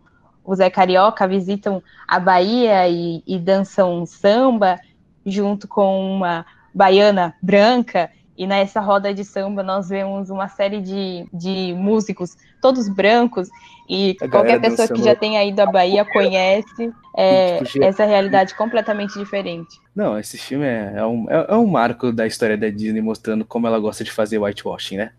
o 0.46 0.56
Zé 0.56 0.70
Carioca 0.70 1.28
visitam 1.28 1.82
a 2.08 2.20
Bahia 2.20 2.88
e, 2.88 3.24
e 3.26 3.40
dançam 3.40 4.06
samba 4.06 4.80
junto 5.26 5.68
com 5.68 6.16
uma 6.16 6.46
baiana 6.74 7.34
branca. 7.42 8.12
E 8.38 8.46
nessa 8.46 8.82
roda 8.82 9.14
de 9.14 9.24
samba 9.24 9.64
nós 9.64 9.90
vemos 9.90 10.30
uma 10.30 10.48
série 10.50 10.82
de, 10.82 11.26
de 11.34 11.74
músicos, 11.74 12.36
todos 12.62 12.90
brancos, 12.90 13.50
e 13.88 14.16
qualquer 14.30 14.60
pessoa 14.60 14.88
que 14.88 15.02
já 15.02 15.16
tenha 15.16 15.44
ido 15.44 15.60
à 15.60 15.66
Bahia 15.66 16.04
conhece 16.04 16.92
é, 17.16 17.64
tipo, 17.64 17.84
essa 17.84 18.04
realidade 18.04 18.54
completamente 18.56 19.18
diferente. 19.18 19.80
Não, 19.96 20.20
esse 20.20 20.38
filme 20.38 20.66
é, 20.66 20.94
é, 20.98 21.06
um, 21.06 21.26
é, 21.30 21.46
é 21.50 21.56
um 21.56 21.68
marco 21.68 22.12
da 22.12 22.28
história 22.28 22.58
da 22.58 22.70
Disney 22.70 23.02
mostrando 23.02 23.46
como 23.46 23.68
ela 23.68 23.80
gosta 23.80 24.04
de 24.04 24.12
fazer 24.12 24.38
whitewashing, 24.38 24.98
né? 24.98 25.12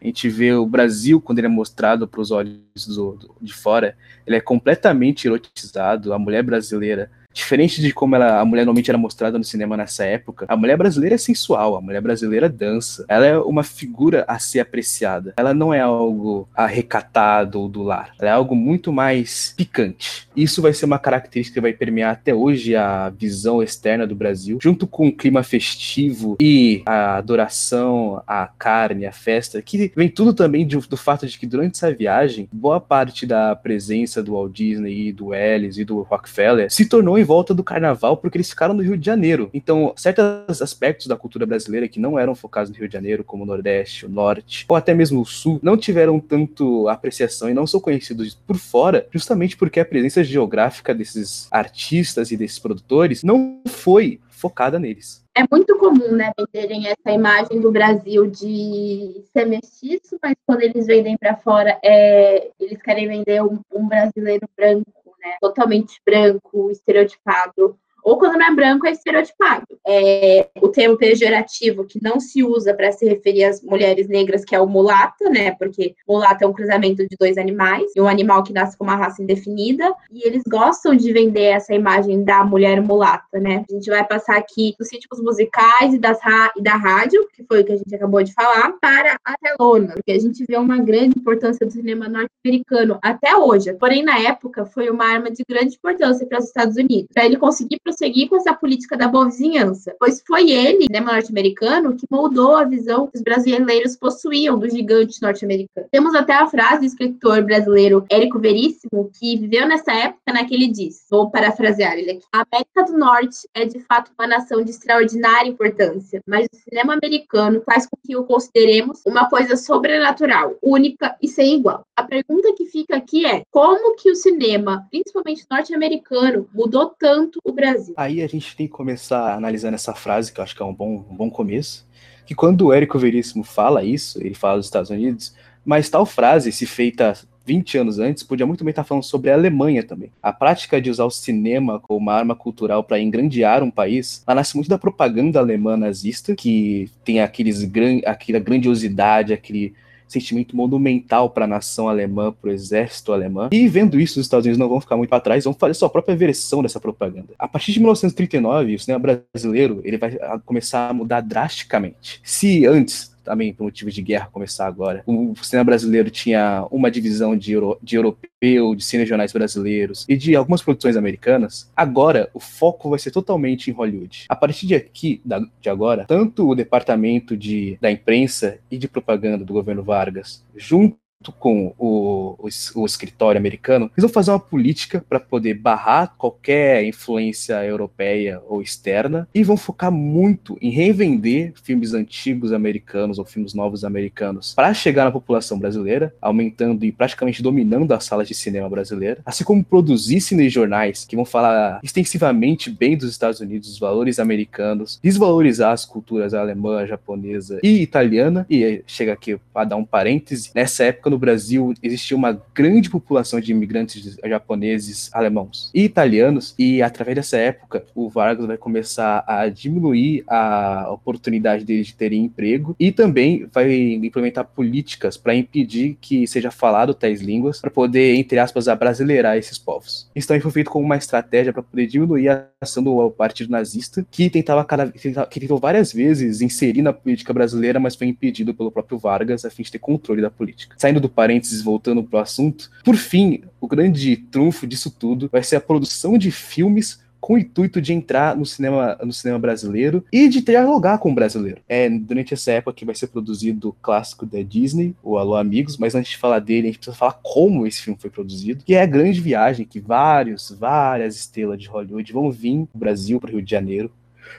A 0.00 0.04
gente 0.04 0.28
vê 0.28 0.52
o 0.52 0.66
Brasil, 0.66 1.20
quando 1.20 1.38
ele 1.38 1.46
é 1.46 1.50
mostrado 1.50 2.06
para 2.06 2.20
os 2.20 2.30
olhos 2.30 2.86
do, 2.86 3.12
do, 3.12 3.36
de 3.40 3.52
fora, 3.52 3.96
ele 4.26 4.36
é 4.36 4.40
completamente 4.40 5.26
erotizado. 5.26 6.12
A 6.12 6.18
mulher 6.18 6.42
brasileira 6.42 7.10
Diferente 7.36 7.82
de 7.82 7.92
como 7.92 8.16
ela, 8.16 8.40
a 8.40 8.44
mulher 8.46 8.64
normalmente 8.64 8.90
era 8.90 8.96
mostrada 8.96 9.36
no 9.36 9.44
cinema 9.44 9.76
nessa 9.76 10.06
época, 10.06 10.46
a 10.48 10.56
mulher 10.56 10.78
brasileira 10.78 11.16
é 11.16 11.18
sensual, 11.18 11.76
a 11.76 11.82
mulher 11.82 12.00
brasileira 12.00 12.48
dança. 12.48 13.04
Ela 13.08 13.26
é 13.26 13.38
uma 13.38 13.62
figura 13.62 14.24
a 14.26 14.38
ser 14.38 14.60
apreciada. 14.60 15.34
Ela 15.36 15.52
não 15.52 15.72
é 15.72 15.80
algo 15.80 16.48
arrecatado 16.54 17.60
ou 17.60 17.68
do 17.68 17.82
lar. 17.82 18.12
Ela 18.18 18.30
é 18.30 18.32
algo 18.32 18.56
muito 18.56 18.90
mais 18.90 19.52
picante. 19.54 20.26
Isso 20.34 20.62
vai 20.62 20.72
ser 20.72 20.86
uma 20.86 20.98
característica 20.98 21.54
que 21.56 21.60
vai 21.60 21.74
permear 21.74 22.12
até 22.12 22.34
hoje 22.34 22.74
a 22.74 23.10
visão 23.10 23.62
externa 23.62 24.06
do 24.06 24.16
Brasil, 24.16 24.58
junto 24.62 24.86
com 24.86 25.08
o 25.08 25.12
clima 25.12 25.42
festivo 25.42 26.38
e 26.40 26.82
a 26.86 27.16
adoração 27.16 28.22
à 28.26 28.46
carne, 28.46 29.04
à 29.04 29.12
festa, 29.12 29.60
que 29.60 29.92
vem 29.94 30.08
tudo 30.08 30.32
também 30.32 30.66
de, 30.66 30.76
do 30.76 30.96
fato 30.96 31.26
de 31.26 31.38
que 31.38 31.46
durante 31.46 31.76
essa 31.76 31.92
viagem, 31.92 32.48
boa 32.50 32.80
parte 32.80 33.26
da 33.26 33.54
presença 33.54 34.22
do 34.22 34.32
Walt 34.32 34.52
Disney 34.52 35.08
e 35.08 35.12
do 35.12 35.34
Ellis 35.34 35.76
e 35.76 35.84
do 35.84 36.00
Rockefeller 36.00 36.72
se 36.72 36.88
tornou 36.88 37.18
volta 37.26 37.52
do 37.52 37.64
carnaval 37.64 38.16
porque 38.16 38.38
eles 38.38 38.48
ficaram 38.48 38.72
no 38.72 38.82
Rio 38.82 38.96
de 38.96 39.04
Janeiro. 39.04 39.50
Então, 39.52 39.92
certos 39.96 40.62
aspectos 40.62 41.06
da 41.06 41.16
cultura 41.16 41.44
brasileira 41.44 41.88
que 41.88 42.00
não 42.00 42.18
eram 42.18 42.34
focados 42.34 42.70
no 42.70 42.76
Rio 42.76 42.88
de 42.88 42.94
Janeiro, 42.94 43.24
como 43.24 43.42
o 43.42 43.46
Nordeste, 43.46 44.06
o 44.06 44.08
Norte, 44.08 44.64
ou 44.68 44.76
até 44.76 44.94
mesmo 44.94 45.20
o 45.20 45.26
Sul, 45.26 45.58
não 45.62 45.76
tiveram 45.76 46.18
tanto 46.18 46.88
apreciação 46.88 47.50
e 47.50 47.54
não 47.54 47.66
são 47.66 47.80
conhecidos 47.80 48.34
por 48.34 48.56
fora, 48.56 49.06
justamente 49.10 49.56
porque 49.56 49.80
a 49.80 49.84
presença 49.84 50.24
geográfica 50.24 50.94
desses 50.94 51.48
artistas 51.50 52.30
e 52.30 52.36
desses 52.36 52.58
produtores 52.58 53.22
não 53.22 53.60
foi 53.66 54.20
focada 54.36 54.78
neles. 54.78 55.24
É 55.34 55.44
muito 55.50 55.76
comum, 55.78 56.12
né, 56.12 56.30
venderem 56.38 56.86
essa 56.86 57.10
imagem 57.10 57.60
do 57.60 57.70
Brasil 57.70 58.26
de 58.26 59.22
ser 59.32 59.46
mestiço, 59.46 60.18
mas 60.22 60.34
quando 60.46 60.62
eles 60.62 60.86
vendem 60.86 61.16
para 61.16 61.36
fora, 61.36 61.78
é, 61.82 62.50
eles 62.58 62.80
querem 62.80 63.08
vender 63.08 63.42
um, 63.42 63.58
um 63.72 63.86
brasileiro 63.86 64.48
branco 64.56 64.86
né? 65.26 65.36
Totalmente 65.40 66.00
branco, 66.04 66.70
estereotipado 66.70 67.78
ou 68.06 68.16
quando 68.16 68.38
não 68.38 68.46
é 68.46 68.54
branco 68.54 68.86
é 68.86 68.92
estereotipado. 68.92 69.66
É, 69.84 70.48
o 70.62 70.68
termo 70.68 70.96
pejorativo 70.96 71.84
que 71.84 72.00
não 72.00 72.20
se 72.20 72.40
usa 72.44 72.72
para 72.72 72.92
se 72.92 73.04
referir 73.04 73.42
às 73.42 73.60
mulheres 73.60 74.06
negras, 74.06 74.44
que 74.44 74.54
é 74.54 74.60
o 74.60 74.66
mulata, 74.66 75.28
né? 75.28 75.50
Porque 75.50 75.96
mulata 76.08 76.44
é 76.44 76.46
um 76.46 76.52
cruzamento 76.52 77.02
de 77.02 77.16
dois 77.18 77.36
animais, 77.36 77.90
e 77.96 78.00
um 78.00 78.06
animal 78.06 78.44
que 78.44 78.52
nasce 78.52 78.78
com 78.78 78.84
uma 78.84 78.94
raça 78.94 79.20
indefinida, 79.20 79.92
e 80.12 80.24
eles 80.24 80.44
gostam 80.48 80.94
de 80.94 81.12
vender 81.12 81.46
essa 81.46 81.74
imagem 81.74 82.22
da 82.22 82.44
mulher 82.44 82.80
mulata, 82.80 83.40
né? 83.40 83.64
A 83.68 83.72
gente 83.72 83.90
vai 83.90 84.06
passar 84.06 84.36
aqui 84.36 84.72
dos 84.78 84.88
ritmos 84.92 85.20
musicais 85.20 85.92
e, 85.92 85.98
das 85.98 86.20
e 86.56 86.62
da 86.62 86.76
rádio, 86.76 87.26
que 87.34 87.42
foi 87.42 87.62
o 87.62 87.64
que 87.64 87.72
a 87.72 87.76
gente 87.76 87.92
acabou 87.92 88.22
de 88.22 88.32
falar, 88.32 88.72
para 88.80 89.18
a 89.24 89.34
telona, 89.36 89.94
porque 89.94 90.12
a 90.12 90.20
gente 90.20 90.44
vê 90.48 90.56
uma 90.56 90.78
grande 90.78 91.18
importância 91.18 91.66
do 91.66 91.72
cinema 91.72 92.08
norte-americano 92.08 93.00
até 93.02 93.36
hoje. 93.36 93.72
Porém, 93.74 94.04
na 94.04 94.16
época, 94.20 94.64
foi 94.64 94.90
uma 94.90 95.06
arma 95.06 95.28
de 95.28 95.42
grande 95.48 95.74
importância 95.74 96.24
para 96.24 96.38
os 96.38 96.44
Estados 96.44 96.76
Unidos. 96.76 97.08
Para 97.12 97.26
ele 97.26 97.36
conseguir 97.36 97.80
prosseguir 97.96 98.28
com 98.28 98.36
essa 98.36 98.52
política 98.52 98.96
da 98.96 99.08
boa 99.08 99.24
vizinhança, 99.24 99.94
pois 99.98 100.22
foi 100.26 100.50
ele, 100.50 100.86
né, 100.90 101.00
norte-americano, 101.00 101.96
que 101.96 102.06
moldou 102.10 102.56
a 102.56 102.64
visão 102.64 103.06
que 103.06 103.16
os 103.16 103.22
brasileiros 103.22 103.96
possuíam 103.96 104.58
do 104.58 104.68
gigante 104.68 105.20
norte-americano. 105.22 105.88
Temos 105.90 106.14
até 106.14 106.34
a 106.34 106.46
frase 106.46 106.80
do 106.80 106.86
escritor 106.86 107.42
brasileiro 107.42 108.04
Érico 108.10 108.38
Veríssimo, 108.38 109.10
que 109.18 109.38
viveu 109.38 109.66
nessa 109.66 109.92
época, 109.92 110.32
né, 110.32 110.44
que 110.44 110.54
ele 110.54 110.68
diz, 110.68 111.06
vou 111.10 111.30
parafrasear 111.30 111.94
ele 111.94 112.12
aqui, 112.12 112.22
a 112.32 112.44
América 112.50 112.84
do 112.84 112.98
Norte 112.98 113.48
é 113.54 113.64
de 113.64 113.80
fato 113.80 114.10
uma 114.18 114.28
nação 114.28 114.62
de 114.62 114.70
extraordinária 114.70 115.48
importância, 115.48 116.20
mas 116.26 116.46
o 116.52 116.56
cinema 116.56 116.94
americano 116.94 117.62
faz 117.64 117.86
com 117.86 117.96
que 118.04 118.16
o 118.16 118.24
consideremos 118.24 119.00
uma 119.06 119.28
coisa 119.28 119.56
sobrenatural, 119.56 120.56
única 120.62 121.16
e 121.22 121.28
sem 121.28 121.54
igual. 121.54 121.82
A 121.96 122.02
pergunta 122.02 122.52
que 122.54 122.66
fica 122.66 122.96
aqui 122.96 123.24
é, 123.24 123.42
como 123.50 123.96
que 123.96 124.10
o 124.10 124.14
cinema, 124.14 124.86
principalmente 124.90 125.46
norte-americano, 125.50 126.48
mudou 126.52 126.94
tanto 126.98 127.40
o 127.44 127.52
Brasil? 127.52 127.85
Aí 127.96 128.22
a 128.22 128.26
gente 128.26 128.56
tem 128.56 128.66
que 128.66 128.72
começar 128.72 129.34
analisando 129.34 129.74
essa 129.74 129.94
frase, 129.94 130.32
que 130.32 130.40
eu 130.40 130.44
acho 130.44 130.56
que 130.56 130.62
é 130.62 130.64
um 130.64 130.74
bom, 130.74 131.04
um 131.10 131.16
bom 131.16 131.30
começo, 131.30 131.86
que 132.24 132.34
quando 132.34 132.66
o 132.66 132.72
Érico 132.72 132.98
Veríssimo 132.98 133.44
fala 133.44 133.84
isso, 133.84 134.20
ele 134.20 134.34
fala 134.34 134.56
dos 134.56 134.66
Estados 134.66 134.90
Unidos, 134.90 135.34
mas 135.64 135.88
tal 135.88 136.06
frase, 136.06 136.50
se 136.52 136.66
feita 136.66 137.14
20 137.46 137.78
anos 137.78 137.98
antes, 138.00 138.24
podia 138.24 138.44
muito 138.44 138.64
bem 138.64 138.70
estar 138.70 138.82
falando 138.82 139.04
sobre 139.04 139.30
a 139.30 139.34
Alemanha 139.34 139.84
também. 139.84 140.10
A 140.20 140.32
prática 140.32 140.80
de 140.80 140.90
usar 140.90 141.04
o 141.04 141.10
cinema 141.10 141.78
como 141.78 141.98
uma 141.98 142.12
arma 142.12 142.34
cultural 142.34 142.82
para 142.82 143.00
engrandear 143.00 143.62
um 143.62 143.70
país, 143.70 144.22
ela 144.26 144.36
nasce 144.36 144.56
muito 144.56 144.68
da 144.68 144.76
propaganda 144.76 145.38
alemã 145.38 145.76
nazista, 145.76 146.34
que 146.34 146.90
tem 147.04 147.20
aqueles 147.20 147.62
gran 147.62 148.00
aquela 148.04 148.40
grandiosidade, 148.40 149.32
aquele 149.32 149.74
sentimento 150.08 150.56
monumental 150.56 151.30
para 151.30 151.44
a 151.44 151.48
nação 151.48 151.88
alemã, 151.88 152.32
para 152.32 152.50
o 152.50 152.52
exército 152.52 153.12
alemão. 153.12 153.48
E 153.52 153.68
vendo 153.68 153.98
isso, 153.98 154.20
os 154.20 154.26
Estados 154.26 154.46
Unidos 154.46 154.58
não 154.58 154.68
vão 154.68 154.80
ficar 154.80 154.96
muito 154.96 155.10
para 155.10 155.20
trás, 155.20 155.44
vão 155.44 155.54
fazer 155.54 155.74
sua 155.74 155.90
própria 155.90 156.16
versão 156.16 156.62
dessa 156.62 156.80
propaganda. 156.80 157.28
A 157.38 157.48
partir 157.48 157.72
de 157.72 157.80
1939, 157.80 158.74
o 158.74 158.78
cinema 158.78 159.18
brasileiro 159.34 159.80
ele 159.84 159.98
vai 159.98 160.18
começar 160.44 160.90
a 160.90 160.92
mudar 160.92 161.20
drasticamente. 161.20 162.20
Se 162.22 162.66
antes 162.66 163.15
também 163.26 163.52
por 163.52 163.64
motivos 163.64 163.92
de 163.92 164.00
guerra 164.00 164.28
começar 164.32 164.66
agora. 164.66 165.02
O 165.04 165.34
cinema 165.42 165.64
brasileiro 165.64 166.10
tinha 166.10 166.66
uma 166.70 166.90
divisão 166.90 167.36
de, 167.36 167.52
euro, 167.52 167.76
de 167.82 167.96
europeu, 167.96 168.74
de 168.74 168.84
cinejornais 168.84 169.32
brasileiros 169.32 170.06
e 170.08 170.16
de 170.16 170.36
algumas 170.36 170.62
produções 170.62 170.96
americanas. 170.96 171.70
Agora, 171.76 172.30
o 172.32 172.38
foco 172.38 172.88
vai 172.88 172.98
ser 172.98 173.10
totalmente 173.10 173.68
em 173.68 173.74
Hollywood. 173.74 174.26
A 174.28 174.36
partir 174.36 174.66
de 174.66 174.76
aqui, 174.76 175.20
de 175.60 175.68
agora, 175.68 176.04
tanto 176.06 176.48
o 176.48 176.54
departamento 176.54 177.36
de, 177.36 177.76
da 177.80 177.90
imprensa 177.90 178.58
e 178.70 178.78
de 178.78 178.86
propaganda 178.86 179.44
do 179.44 179.52
governo 179.52 179.82
Vargas, 179.82 180.44
junto 180.54 180.96
com 181.32 181.74
o, 181.78 182.36
o, 182.38 182.48
o, 182.74 182.86
escritório 182.86 183.38
americano, 183.38 183.90
eles 183.96 184.02
vão 184.02 184.08
fazer 184.08 184.30
uma 184.30 184.40
política 184.40 185.04
para 185.08 185.20
poder 185.20 185.54
barrar 185.54 186.14
qualquer 186.16 186.84
influência 186.84 187.64
europeia 187.64 188.40
ou 188.48 188.62
externa 188.62 189.28
e 189.34 189.42
vão 189.42 189.56
focar 189.56 189.90
muito 189.90 190.56
em 190.60 190.70
revender 190.70 191.52
filmes 191.62 191.94
antigos 191.94 192.52
americanos 192.52 193.18
ou 193.18 193.24
filmes 193.24 193.54
novos 193.54 193.84
americanos 193.84 194.54
para 194.54 194.72
chegar 194.74 195.04
na 195.04 195.10
população 195.10 195.58
brasileira, 195.58 196.14
aumentando 196.20 196.84
e 196.84 196.92
praticamente 196.92 197.42
dominando 197.42 197.92
as 197.92 198.04
salas 198.04 198.28
de 198.28 198.34
cinema 198.34 198.68
brasileira, 198.68 199.20
assim 199.24 199.44
como 199.44 199.64
produzir 199.64 200.20
cinejornais 200.20 201.04
que 201.04 201.16
vão 201.16 201.24
falar 201.24 201.80
extensivamente 201.82 202.70
bem 202.70 202.96
dos 202.96 203.10
Estados 203.10 203.40
Unidos, 203.40 203.68
dos 203.68 203.78
valores 203.78 204.18
americanos, 204.18 204.98
desvalorizar 205.02 205.72
as 205.72 205.84
culturas 205.84 206.34
alemã, 206.34 206.86
japonesa 206.86 207.58
e 207.62 207.82
italiana. 207.82 208.46
E 208.48 208.82
chega 208.86 209.12
aqui 209.12 209.38
para 209.52 209.68
dar 209.68 209.76
um 209.76 209.84
parêntese, 209.84 210.50
nessa 210.54 210.84
época 210.84 211.10
no 211.10 211.15
no 211.16 211.18
Brasil 211.18 211.72
existia 211.82 212.16
uma 212.16 212.40
grande 212.54 212.90
população 212.90 213.40
de 213.40 213.50
imigrantes 213.50 214.16
japoneses, 214.22 215.08
alemãos 215.12 215.70
e 215.74 215.82
italianos, 215.84 216.54
e 216.58 216.82
através 216.82 217.16
dessa 217.16 217.38
época 217.38 217.84
o 217.94 218.08
Vargas 218.08 218.46
vai 218.46 218.58
começar 218.58 219.24
a 219.26 219.48
diminuir 219.48 220.22
a 220.28 220.88
oportunidade 220.90 221.64
deles 221.64 221.86
de 221.86 221.94
terem 221.94 222.24
emprego 222.24 222.76
e 222.78 222.92
também 222.92 223.46
vai 223.52 223.72
implementar 223.72 224.44
políticas 224.44 225.16
para 225.16 225.34
impedir 225.34 225.96
que 226.00 226.26
seja 226.26 226.50
falado 226.50 226.92
tais 226.92 227.22
línguas, 227.22 227.60
para 227.60 227.70
poder, 227.70 228.14
entre 228.14 228.38
aspas, 228.38 228.68
abrasileirar 228.68 229.36
esses 229.36 229.56
povos. 229.56 230.08
Isso 230.14 230.28
também 230.28 230.40
foi 230.40 230.50
feito 230.50 230.70
como 230.70 230.84
uma 230.84 230.96
estratégia 230.96 231.52
para 231.52 231.62
poder 231.62 231.86
diminuir 231.86 232.28
a 232.28 232.46
ação 232.60 232.82
do 232.82 233.10
partido 233.10 233.50
nazista, 233.50 234.06
que 234.10 234.28
tentava 234.28 234.64
cada, 234.64 234.88
que 234.88 235.40
tentou 235.40 235.58
várias 235.58 235.92
vezes 235.92 236.42
inserir 236.42 236.82
na 236.82 236.92
política 236.92 237.32
brasileira, 237.32 237.80
mas 237.80 237.94
foi 237.94 238.06
impedido 238.06 238.52
pelo 238.52 238.70
próprio 238.70 238.98
Vargas 238.98 239.44
a 239.44 239.50
fim 239.50 239.62
de 239.62 239.72
ter 239.72 239.78
controle 239.78 240.20
da 240.20 240.30
política. 240.30 240.76
Saindo 240.78 240.95
do 241.00 241.08
parênteses, 241.08 241.62
voltando 241.62 242.02
pro 242.02 242.18
assunto, 242.18 242.70
por 242.84 242.96
fim, 242.96 243.42
o 243.60 243.66
grande 243.66 244.16
trunfo 244.16 244.66
disso 244.66 244.90
tudo 244.90 245.28
vai 245.30 245.42
ser 245.42 245.56
a 245.56 245.60
produção 245.60 246.16
de 246.16 246.30
filmes 246.30 247.04
com 247.26 247.34
o 247.34 247.38
intuito 247.38 247.80
de 247.80 247.92
entrar 247.92 248.36
no 248.36 248.46
cinema, 248.46 248.96
no 249.02 249.12
cinema 249.12 249.36
brasileiro 249.36 250.04
e 250.12 250.28
de 250.28 250.40
dialogar 250.40 250.98
com 250.98 251.10
o 251.10 251.14
brasileiro. 251.14 251.60
É 251.68 251.90
durante 251.90 252.32
essa 252.32 252.52
época 252.52 252.76
que 252.76 252.84
vai 252.84 252.94
ser 252.94 253.08
produzido 253.08 253.70
o 253.70 253.72
clássico 253.72 254.24
da 254.24 254.40
Disney, 254.42 254.94
o 255.02 255.18
Alô 255.18 255.34
Amigos, 255.34 255.76
mas 255.76 255.96
antes 255.96 256.12
de 256.12 256.18
falar 256.18 256.38
dele, 256.38 256.68
a 256.68 256.70
gente 256.70 256.78
precisa 256.78 256.96
falar 256.96 257.18
como 257.24 257.66
esse 257.66 257.82
filme 257.82 257.98
foi 258.00 258.10
produzido, 258.10 258.62
que 258.64 258.76
é 258.76 258.82
a 258.82 258.86
grande 258.86 259.20
viagem 259.20 259.66
que 259.66 259.80
vários, 259.80 260.54
várias 260.56 261.16
estrelas 261.16 261.58
de 261.58 261.66
Hollywood 261.66 262.12
vão 262.12 262.30
vir 262.30 262.68
do 262.72 262.78
Brasil 262.78 263.18
para 263.18 263.30
o 263.30 263.32
Rio 263.32 263.42
de 263.42 263.50
Janeiro 263.50 263.90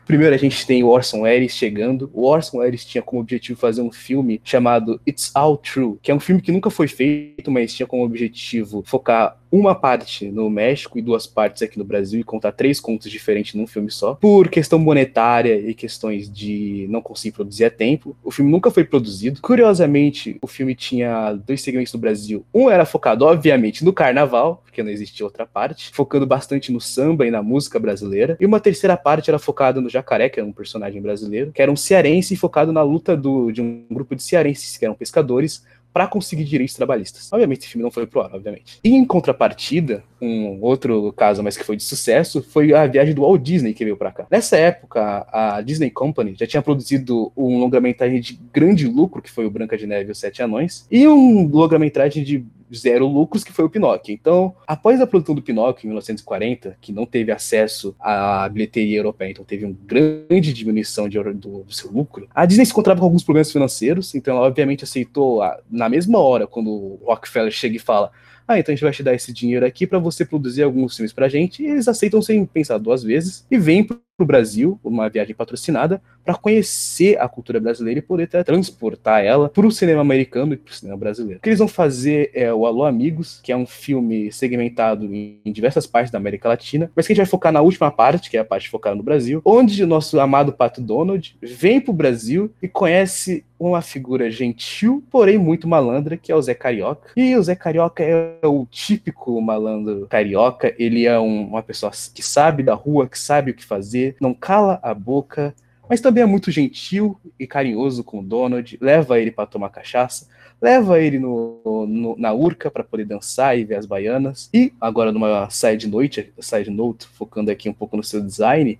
Primeiro 0.05 0.33
a 0.33 0.37
gente 0.37 0.65
tem 0.65 0.83
o 0.83 0.87
Orson 0.87 1.21
Welles 1.21 1.53
chegando. 1.53 2.09
O 2.13 2.25
Orson 2.25 2.59
Welles 2.59 2.85
tinha 2.85 3.01
como 3.01 3.21
objetivo 3.21 3.59
fazer 3.59 3.81
um 3.81 3.91
filme 3.91 4.39
chamado 4.43 5.01
It's 5.07 5.31
All 5.35 5.57
True, 5.57 5.97
que 6.01 6.11
é 6.11 6.15
um 6.15 6.19
filme 6.19 6.41
que 6.41 6.51
nunca 6.51 6.69
foi 6.69 6.87
feito, 6.87 7.51
mas 7.51 7.73
tinha 7.73 7.87
como 7.87 8.03
objetivo 8.03 8.83
focar 8.85 9.37
uma 9.51 9.73
parte 9.75 10.29
no 10.29 10.49
México 10.49 10.97
e 10.97 11.01
duas 11.01 11.25
partes 11.25 11.61
aqui 11.61 11.77
no 11.77 11.85
Brasil 11.85 12.19
e 12.19 12.23
contar 12.23 12.51
três 12.51 12.79
contos 12.79 13.09
diferentes 13.09 13.53
num 13.53 13.67
filme 13.67 13.89
só. 13.89 14.15
Por 14.15 14.49
questão 14.49 14.79
monetária 14.79 15.55
e 15.55 15.73
questões 15.73 16.29
de 16.31 16.85
não 16.89 17.01
conseguir 17.01 17.35
produzir 17.35 17.65
a 17.65 17.69
tempo, 17.69 18.15
o 18.23 18.31
filme 18.31 18.51
nunca 18.51 18.71
foi 18.71 18.83
produzido. 18.83 19.41
Curiosamente, 19.41 20.37
o 20.41 20.47
filme 20.47 20.75
tinha 20.75 21.33
dois 21.33 21.61
segmentos 21.61 21.93
no 21.93 21.99
Brasil. 21.99 22.45
Um 22.53 22.69
era 22.69 22.85
focado, 22.85 23.25
obviamente, 23.25 23.83
no 23.83 23.93
carnaval, 23.93 24.61
porque 24.63 24.83
não 24.83 24.89
existia 24.89 25.25
outra 25.25 25.45
parte, 25.45 25.91
focando 25.93 26.25
bastante 26.25 26.71
no 26.71 26.79
samba 26.79 27.25
e 27.25 27.31
na 27.31 27.41
música 27.41 27.79
brasileira. 27.79 28.37
E 28.39 28.45
uma 28.45 28.59
terceira 28.59 28.95
parte 28.95 29.29
era 29.29 29.39
focada 29.39 29.81
no 29.81 29.89
Jacaré, 29.89 30.29
que 30.29 30.39
era 30.39 30.47
um 30.47 30.53
personagem 30.53 31.01
brasileiro, 31.01 31.51
que 31.51 31.61
era 31.61 31.71
um 31.71 31.75
cearense 31.75 32.35
focado 32.35 32.71
na 32.71 32.81
luta 32.81 33.15
do, 33.15 33.51
de 33.51 33.61
um 33.61 33.85
grupo 33.91 34.15
de 34.15 34.23
cearenses, 34.23 34.77
que 34.77 34.85
eram 34.85 34.95
pescadores, 34.95 35.63
para 35.97 36.05
conseguir 36.05 36.43
direitos 36.43 36.75
trabalhistas. 36.75 37.27
Obviamente, 37.33 37.61
esse 37.61 37.69
filme 37.69 37.81
não 37.81 37.89
foi 37.89 38.05
pro 38.05 38.21
ar, 38.21 38.29
obviamente. 38.31 38.79
E 38.83 38.93
em 38.93 39.03
contrapartida, 39.03 40.03
um 40.21 40.59
outro 40.61 41.11
caso, 41.13 41.41
mas 41.41 41.57
que 41.57 41.63
foi 41.63 41.75
de 41.75 41.81
sucesso, 41.81 42.43
foi 42.43 42.71
a 42.71 42.85
viagem 42.85 43.15
do 43.15 43.23
Walt 43.23 43.41
Disney 43.41 43.73
que 43.73 43.83
veio 43.83 43.97
para 43.97 44.11
cá. 44.11 44.27
Nessa 44.29 44.57
época, 44.57 45.25
a 45.31 45.59
Disney 45.61 45.89
Company 45.89 46.35
já 46.37 46.45
tinha 46.45 46.61
produzido 46.61 47.31
um 47.35 47.57
longa-metragem 47.57 48.21
de 48.21 48.39
grande 48.53 48.87
lucro, 48.87 49.23
que 49.23 49.31
foi 49.31 49.47
o 49.47 49.49
Branca 49.49 49.75
de 49.75 49.87
Neve 49.87 50.09
e 50.09 50.11
os 50.11 50.19
Sete 50.19 50.43
Anões, 50.43 50.85
e 50.91 51.07
um 51.07 51.47
longa-metragem 51.47 52.23
de 52.23 52.45
zero 52.73 53.07
lucros, 53.07 53.43
que 53.43 53.51
foi 53.51 53.65
o 53.65 53.69
Pinóquio. 53.69 54.13
Então, 54.13 54.55
após 54.65 54.99
a 55.01 55.07
produção 55.07 55.35
do 55.35 55.41
Pinóquio 55.41 55.85
em 55.85 55.89
1940, 55.89 56.77
que 56.81 56.91
não 56.91 57.05
teve 57.05 57.31
acesso 57.31 57.95
à 57.99 58.47
bilheteria 58.49 58.97
europeia, 58.97 59.31
então 59.31 59.45
teve 59.45 59.65
uma 59.65 59.75
grande 59.85 60.53
diminuição 60.53 61.07
de, 61.07 61.21
do, 61.33 61.63
do, 61.63 61.73
seu 61.73 61.91
lucro, 61.91 62.27
a 62.33 62.45
Disney 62.45 62.65
se 62.65 62.71
encontrava 62.71 62.99
com 62.99 63.05
alguns 63.05 63.23
problemas 63.23 63.51
financeiros, 63.51 64.15
então 64.15 64.37
ela 64.37 64.47
obviamente 64.47 64.83
aceitou, 64.83 65.41
a, 65.41 65.59
na 65.69 65.89
mesma 65.89 66.19
hora, 66.19 66.47
quando 66.47 66.69
o 66.69 66.99
Rockefeller 67.05 67.51
chega 67.51 67.75
e 67.75 67.79
fala 67.79 68.11
ah, 68.47 68.57
então 68.57 68.71
a 68.71 68.75
gente 68.75 68.83
vai 68.83 68.93
te 68.93 69.03
dar 69.03 69.13
esse 69.13 69.33
dinheiro 69.33 69.65
aqui 69.65 69.85
para 69.85 69.99
você 69.99 70.25
produzir 70.25 70.63
alguns 70.63 70.95
filmes 70.95 71.11
pra 71.11 71.27
gente, 71.27 71.61
e 71.61 71.67
eles 71.67 71.87
aceitam 71.87 72.21
sem 72.21 72.45
pensar 72.45 72.77
duas 72.77 73.03
vezes 73.03 73.45
e 73.51 73.57
vêm 73.57 73.83
pro 73.83 73.99
Brasil, 74.25 74.79
uma 74.83 75.09
viagem 75.09 75.35
patrocinada, 75.35 76.01
para 76.25 76.33
conhecer 76.33 77.19
a 77.19 77.27
cultura 77.29 77.59
brasileira 77.59 77.99
e 77.99 78.01
poder 78.01 78.27
transportar 78.43 79.23
ela 79.23 79.47
para 79.47 79.65
o 79.65 79.71
cinema 79.71 80.01
americano 80.01 80.53
e 80.53 80.57
para 80.57 80.71
o 80.71 80.73
cinema 80.73 80.97
brasileiro. 80.97 81.37
O 81.37 81.41
que 81.41 81.49
eles 81.49 81.59
vão 81.59 81.67
fazer 81.67 82.31
é 82.33 82.51
o 82.51 82.65
Alô 82.65 82.83
Amigos, 82.83 83.39
que 83.43 83.51
é 83.51 83.55
um 83.55 83.67
filme 83.67 84.31
segmentado 84.31 85.05
em, 85.13 85.39
diversas 85.45 85.85
partes 85.85 86.11
da 86.11 86.17
América 86.17 86.49
Latina, 86.49 86.91
mas 86.95 87.05
que 87.05 87.13
a 87.13 87.15
gente 87.15 87.23
vai 87.23 87.29
focar 87.29 87.51
na 87.51 87.61
última 87.61 87.91
parte, 87.91 88.29
que 88.29 88.37
é 88.37 88.39
a 88.39 88.45
parte 88.45 88.69
focada 88.69 88.95
no 88.95 89.03
Brasil, 89.03 89.41
onde 89.45 89.83
o 89.83 89.87
nosso 89.87 90.19
amado 90.19 90.51
Pato 90.51 90.81
Donald 90.81 91.37
vem 91.41 91.79
para 91.79 91.91
o 91.91 91.95
Brasil 91.95 92.51
e 92.61 92.67
conhece 92.67 93.45
uma 93.59 93.81
figura 93.81 94.29
gentil, 94.29 95.03
porém 95.09 95.37
muito 95.37 95.67
malandra, 95.67 96.17
que 96.17 96.31
é 96.31 96.35
o 96.35 96.41
Zé 96.41 96.53
Carioca. 96.53 97.11
E 97.15 97.35
o 97.35 97.43
Zé 97.43 97.55
Carioca 97.55 98.03
é 98.03 98.39
o 98.45 98.67
típico 98.69 99.41
malandro 99.41 100.07
carioca, 100.09 100.73
ele 100.77 101.05
é 101.05 101.19
um, 101.19 101.47
uma 101.47 101.63
pessoa 101.63 101.91
que 101.91 102.21
sabe 102.21 102.63
da 102.63 102.73
rua, 102.73 103.07
que 103.07 103.17
sabe 103.17 103.51
o 103.51 103.53
que 103.53 103.65
fazer, 103.65 104.15
não 104.19 104.33
cala 104.33 104.79
a 104.83 104.93
boca, 104.93 105.55
mas 105.89 106.01
também 106.01 106.23
é 106.23 106.25
muito 106.25 106.51
gentil 106.51 107.19
e 107.39 107.47
carinhoso 107.47 108.03
com 108.03 108.19
o 108.19 108.23
Donald, 108.23 108.77
leva 108.81 109.19
ele 109.19 109.31
para 109.31 109.45
tomar 109.45 109.69
cachaça, 109.69 110.27
leva 110.61 110.99
ele 110.99 111.19
no, 111.19 111.85
no, 111.87 112.15
na 112.17 112.33
urca 112.33 112.69
para 112.69 112.83
poder 112.83 113.05
dançar 113.05 113.57
e 113.57 113.63
ver 113.63 113.75
as 113.75 113.85
baianas. 113.85 114.49
E 114.53 114.73
agora 114.81 115.11
numa 115.11 115.49
side 115.49 115.87
note, 115.87 116.33
side 116.39 116.69
note, 116.69 117.07
focando 117.07 117.51
aqui 117.51 117.69
um 117.69 117.73
pouco 117.73 117.95
no 117.95 118.03
seu 118.03 118.21
design, 118.21 118.77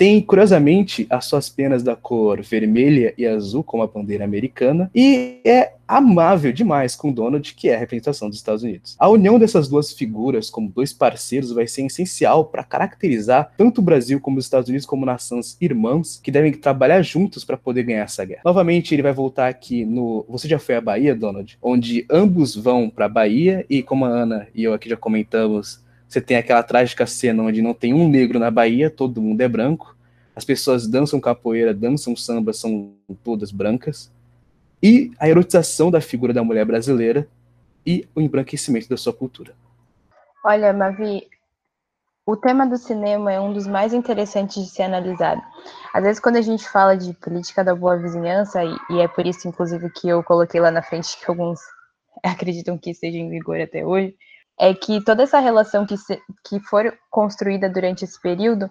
tem, 0.00 0.18
curiosamente, 0.22 1.06
as 1.10 1.26
suas 1.26 1.50
penas 1.50 1.82
da 1.82 1.94
cor 1.94 2.40
vermelha 2.40 3.12
e 3.18 3.26
azul, 3.26 3.62
como 3.62 3.82
a 3.82 3.86
bandeira 3.86 4.24
americana, 4.24 4.90
e 4.94 5.42
é 5.44 5.74
amável 5.86 6.50
demais 6.52 6.96
com 6.96 7.12
Donald, 7.12 7.52
que 7.52 7.68
é 7.68 7.76
a 7.76 7.78
representação 7.78 8.30
dos 8.30 8.38
Estados 8.38 8.62
Unidos. 8.62 8.96
A 8.98 9.10
união 9.10 9.38
dessas 9.38 9.68
duas 9.68 9.92
figuras 9.92 10.48
como 10.48 10.70
dois 10.70 10.94
parceiros 10.94 11.52
vai 11.52 11.66
ser 11.66 11.84
essencial 11.84 12.46
para 12.46 12.64
caracterizar 12.64 13.52
tanto 13.58 13.82
o 13.82 13.84
Brasil 13.84 14.18
como 14.18 14.38
os 14.38 14.46
Estados 14.46 14.70
Unidos 14.70 14.86
como 14.86 15.04
nações 15.04 15.58
irmãs 15.60 16.18
que 16.22 16.30
devem 16.30 16.52
trabalhar 16.52 17.02
juntos 17.02 17.44
para 17.44 17.58
poder 17.58 17.82
ganhar 17.82 18.04
essa 18.04 18.24
guerra. 18.24 18.40
Novamente, 18.42 18.94
ele 18.94 19.02
vai 19.02 19.12
voltar 19.12 19.48
aqui 19.48 19.84
no 19.84 20.24
Você 20.30 20.48
já 20.48 20.58
foi 20.58 20.76
à 20.76 20.80
Bahia, 20.80 21.14
Donald? 21.14 21.58
Onde 21.60 22.06
ambos 22.08 22.56
vão 22.56 22.88
para 22.88 23.04
a 23.04 23.10
Bahia 23.10 23.66
e 23.68 23.82
como 23.82 24.06
a 24.06 24.08
Ana 24.08 24.48
e 24.54 24.64
eu 24.64 24.72
aqui 24.72 24.88
já 24.88 24.96
comentamos, 24.96 25.84
você 26.10 26.20
tem 26.20 26.36
aquela 26.36 26.60
trágica 26.64 27.06
cena 27.06 27.44
onde 27.44 27.62
não 27.62 27.72
tem 27.72 27.94
um 27.94 28.08
negro 28.08 28.40
na 28.40 28.50
Bahia, 28.50 28.90
todo 28.90 29.22
mundo 29.22 29.40
é 29.42 29.46
branco. 29.48 29.96
As 30.34 30.44
pessoas 30.44 30.88
dançam 30.88 31.20
capoeira, 31.20 31.72
dançam 31.72 32.16
samba, 32.16 32.52
são 32.52 32.94
todas 33.22 33.52
brancas. 33.52 34.10
E 34.82 35.12
a 35.20 35.28
erotização 35.28 35.88
da 35.88 36.00
figura 36.00 36.32
da 36.32 36.42
mulher 36.42 36.64
brasileira 36.64 37.28
e 37.86 38.08
o 38.12 38.20
embranquecimento 38.20 38.88
da 38.88 38.96
sua 38.96 39.12
cultura. 39.12 39.54
Olha, 40.44 40.72
Mavi, 40.72 41.28
o 42.26 42.36
tema 42.36 42.66
do 42.66 42.76
cinema 42.76 43.32
é 43.32 43.40
um 43.40 43.52
dos 43.52 43.68
mais 43.68 43.94
interessantes 43.94 44.64
de 44.64 44.68
ser 44.68 44.82
analisado. 44.82 45.40
Às 45.94 46.02
vezes, 46.02 46.20
quando 46.20 46.36
a 46.36 46.42
gente 46.42 46.68
fala 46.68 46.96
de 46.96 47.14
política 47.14 47.62
da 47.62 47.72
boa 47.72 47.96
vizinhança, 47.96 48.64
e 48.64 48.98
é 48.98 49.06
por 49.06 49.24
isso, 49.24 49.46
inclusive, 49.46 49.88
que 49.90 50.08
eu 50.08 50.24
coloquei 50.24 50.60
lá 50.60 50.72
na 50.72 50.82
frente 50.82 51.16
que 51.20 51.30
alguns 51.30 51.60
acreditam 52.24 52.76
que 52.76 52.90
esteja 52.90 53.16
em 53.16 53.30
vigor 53.30 53.60
até 53.60 53.86
hoje, 53.86 54.16
é 54.60 54.74
que 54.74 55.02
toda 55.02 55.22
essa 55.22 55.38
relação 55.38 55.86
que, 55.86 55.96
se, 55.96 56.20
que 56.46 56.60
for 56.60 56.92
construída 57.08 57.66
durante 57.66 58.04
esse 58.04 58.20
período, 58.20 58.70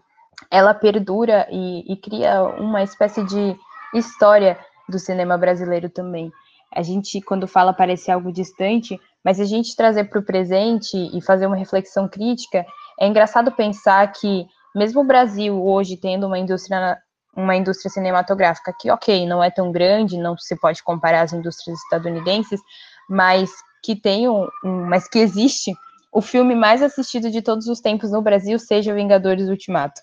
ela 0.51 0.71
perdura 0.71 1.47
e, 1.49 1.91
e 1.91 1.97
cria 1.97 2.43
uma 2.43 2.83
espécie 2.83 3.23
de 3.23 3.57
história 3.95 4.55
do 4.87 4.99
cinema 4.99 5.35
brasileiro 5.35 5.89
também. 5.89 6.31
A 6.71 6.83
gente, 6.83 7.19
quando 7.19 7.47
fala, 7.47 7.73
parece 7.73 8.11
algo 8.11 8.31
distante, 8.31 9.01
mas 9.25 9.39
a 9.39 9.45
gente 9.45 9.75
trazer 9.75 10.03
para 10.03 10.19
o 10.19 10.23
presente 10.23 10.95
e 10.95 11.19
fazer 11.23 11.47
uma 11.47 11.55
reflexão 11.55 12.07
crítica, 12.07 12.63
é 12.99 13.07
engraçado 13.07 13.51
pensar 13.51 14.11
que, 14.11 14.45
mesmo 14.75 15.01
o 15.01 15.07
Brasil 15.07 15.59
hoje 15.59 15.97
tendo 15.97 16.27
uma 16.27 16.37
indústria, 16.37 16.99
uma 17.35 17.55
indústria 17.55 17.89
cinematográfica 17.89 18.71
que, 18.79 18.91
ok, 18.91 19.25
não 19.25 19.43
é 19.43 19.49
tão 19.49 19.71
grande, 19.71 20.19
não 20.19 20.37
se 20.37 20.55
pode 20.55 20.83
comparar 20.83 21.21
às 21.21 21.33
indústrias 21.33 21.79
estadunidenses, 21.79 22.61
mas 23.09 23.49
que 23.83 23.95
tem 23.95 24.27
um, 24.27 24.47
um, 24.63 24.85
mas 24.85 25.07
que 25.07 25.19
existe 25.19 25.73
o 26.11 26.21
filme 26.21 26.55
mais 26.55 26.81
assistido 26.81 27.29
de 27.29 27.41
todos 27.41 27.67
os 27.67 27.79
tempos 27.79 28.11
no 28.11 28.21
Brasil 28.21 28.57
seja 28.57 28.93
Vingadores 28.93 29.47
Ultimato. 29.47 30.01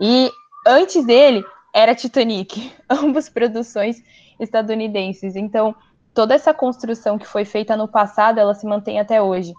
E 0.00 0.30
antes 0.66 1.04
dele 1.04 1.44
era 1.74 1.94
Titanic, 1.94 2.72
ambas 2.88 3.28
produções 3.28 4.02
estadunidenses. 4.38 5.36
Então, 5.36 5.74
toda 6.14 6.34
essa 6.34 6.52
construção 6.52 7.18
que 7.18 7.26
foi 7.26 7.44
feita 7.44 7.76
no 7.76 7.88
passado, 7.88 8.38
ela 8.38 8.54
se 8.54 8.66
mantém 8.66 9.00
até 9.00 9.22
hoje. 9.22 9.52